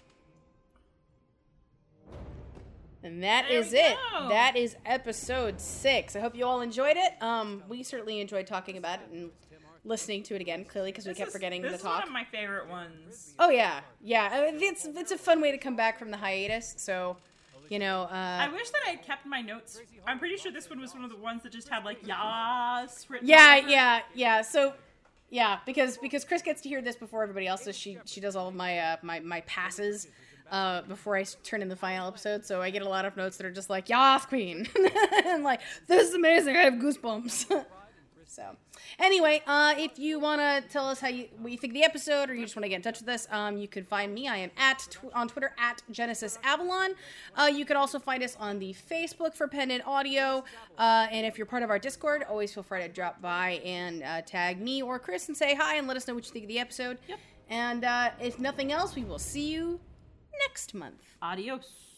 and 3.02 3.22
that 3.22 3.46
There 3.48 3.58
is 3.58 3.72
it. 3.72 3.96
go. 4.12 4.28
That 4.28 4.56
is 4.56 4.76
episode 4.86 5.60
six. 5.60 6.14
I 6.16 6.20
hope 6.20 6.34
you 6.36 6.44
all 6.44 6.60
enjoyed 6.60 6.96
it. 6.96 7.12
Um, 7.22 7.62
we 7.68 7.82
certainly 7.82 8.20
enjoyed 8.20 8.46
talking 8.46 8.76
about 8.76 9.00
it 9.00 9.08
and 9.12 9.30
listening 9.84 10.22
to 10.24 10.34
it 10.36 10.40
again. 10.40 10.64
Clearly, 10.64 10.92
because 10.92 11.06
we 11.06 11.10
This 11.10 11.18
kept 11.18 11.28
is- 11.28 11.34
forgetting 11.34 11.62
this 11.62 11.70
to 11.72 11.76
is 11.78 11.84
one 11.84 12.02
of 12.02 12.10
my 12.10 12.24
favorite 12.24 12.68
ones. 12.68 13.34
Oh 13.38 13.50
yeah, 13.50 13.80
yeah. 14.00 14.28
I 14.32 14.50
It's 14.54 14.84
it's 14.84 15.10
a 15.12 15.18
fun 15.18 15.40
way 15.40 15.50
to 15.50 15.58
come 15.58 15.74
back 15.76 15.98
from 15.98 16.10
the 16.10 16.16
hiatus. 16.16 16.74
So, 16.78 17.16
you 17.68 17.78
know, 17.78 18.06
I 18.10 18.46
uh, 18.46 18.52
wish 18.52 18.70
that 18.70 18.80
I 18.86 18.90
had 18.90 19.02
kept 19.02 19.26
my 19.26 19.40
notes. 19.40 19.80
I'm 20.06 20.18
pretty 20.18 20.36
sure 20.36 20.52
this 20.52 20.68
one 20.70 20.80
was 20.80 20.94
one 20.94 21.02
of 21.04 21.10
the 21.10 21.16
ones 21.16 21.42
that 21.42 21.52
just 21.52 21.68
had 21.68 21.84
like 21.84 22.06
yas 22.06 23.06
written. 23.08 23.26
yeah, 23.28 23.56
over 23.58 23.68
yeah, 23.68 24.00
yeah. 24.14 24.42
So, 24.42 24.74
yeah, 25.30 25.58
because 25.66 25.96
because 25.98 26.24
Kris 26.24 26.42
gets 26.42 26.60
to 26.62 26.68
hear 26.68 26.82
this 26.82 26.94
before 26.96 27.22
everybody 27.22 27.46
else. 27.46 27.64
So 27.64 27.72
she 27.72 27.98
she 28.04 28.20
does 28.20 28.36
all 28.36 28.48
of 28.48 28.54
my 28.54 28.78
uh, 28.78 28.96
my 29.02 29.18
my 29.20 29.40
passes. 29.42 30.06
Uh, 30.52 30.82
before 30.82 31.16
I 31.16 31.24
turn 31.42 31.62
in 31.62 31.68
the 31.68 31.76
final 31.76 32.06
episode, 32.06 32.44
so 32.44 32.60
I 32.60 32.68
get 32.68 32.82
a 32.82 32.88
lot 32.88 33.06
of 33.06 33.16
notes 33.16 33.38
that 33.38 33.46
are 33.46 33.50
just 33.50 33.70
like 33.70 33.88
"Yas, 33.88 34.26
Queen," 34.26 34.68
and 35.26 35.42
like 35.42 35.62
"This 35.86 36.08
is 36.08 36.14
amazing." 36.14 36.56
I 36.56 36.60
have 36.60 36.74
goosebumps. 36.74 37.64
So, 38.32 38.56
anyway, 38.98 39.42
uh, 39.46 39.74
if 39.76 39.98
you 39.98 40.18
want 40.18 40.40
to 40.40 40.66
tell 40.72 40.88
us 40.88 41.00
how 41.00 41.08
you 41.08 41.28
what 41.36 41.52
you 41.52 41.58
think 41.58 41.72
of 41.72 41.74
the 41.74 41.84
episode, 41.84 42.30
or 42.30 42.34
you 42.34 42.44
just 42.44 42.56
want 42.56 42.64
to 42.64 42.70
get 42.70 42.76
in 42.76 42.82
touch 42.82 43.00
with 43.00 43.08
us, 43.10 43.28
um, 43.30 43.58
you 43.58 43.68
can 43.68 43.84
find 43.84 44.14
me. 44.14 44.26
I 44.26 44.38
am 44.38 44.50
at 44.56 44.78
tw- 44.90 45.12
on 45.12 45.28
Twitter 45.28 45.54
at 45.58 45.82
Genesis 45.90 46.38
Avalon. 46.42 46.94
Uh, 47.36 47.50
you 47.54 47.66
can 47.66 47.76
also 47.76 47.98
find 47.98 48.22
us 48.22 48.34
on 48.40 48.58
the 48.58 48.74
Facebook 48.90 49.34
for 49.34 49.48
Pendant 49.48 49.86
Audio. 49.86 50.44
Uh, 50.78 51.08
and 51.10 51.26
if 51.26 51.36
you're 51.36 51.46
part 51.46 51.62
of 51.62 51.68
our 51.68 51.78
Discord, 51.78 52.24
always 52.26 52.54
feel 52.54 52.62
free 52.62 52.80
to 52.80 52.88
drop 52.88 53.20
by 53.20 53.60
and 53.66 54.02
uh, 54.02 54.22
tag 54.22 54.62
me 54.62 54.80
or 54.80 54.98
Kris 54.98 55.28
and 55.28 55.36
say 55.36 55.54
hi 55.54 55.76
and 55.76 55.86
let 55.86 55.98
us 55.98 56.08
know 56.08 56.14
what 56.14 56.24
you 56.24 56.32
think 56.32 56.46
of 56.46 56.48
the 56.48 56.58
episode. 56.58 56.96
Yep. 57.08 57.18
And 57.50 57.84
uh, 57.84 58.10
if 58.18 58.38
nothing 58.38 58.72
else, 58.72 58.94
we 58.94 59.04
will 59.04 59.18
see 59.18 59.52
you 59.52 59.78
next 60.46 60.74
month. 60.74 61.02
Adios. 61.20 61.91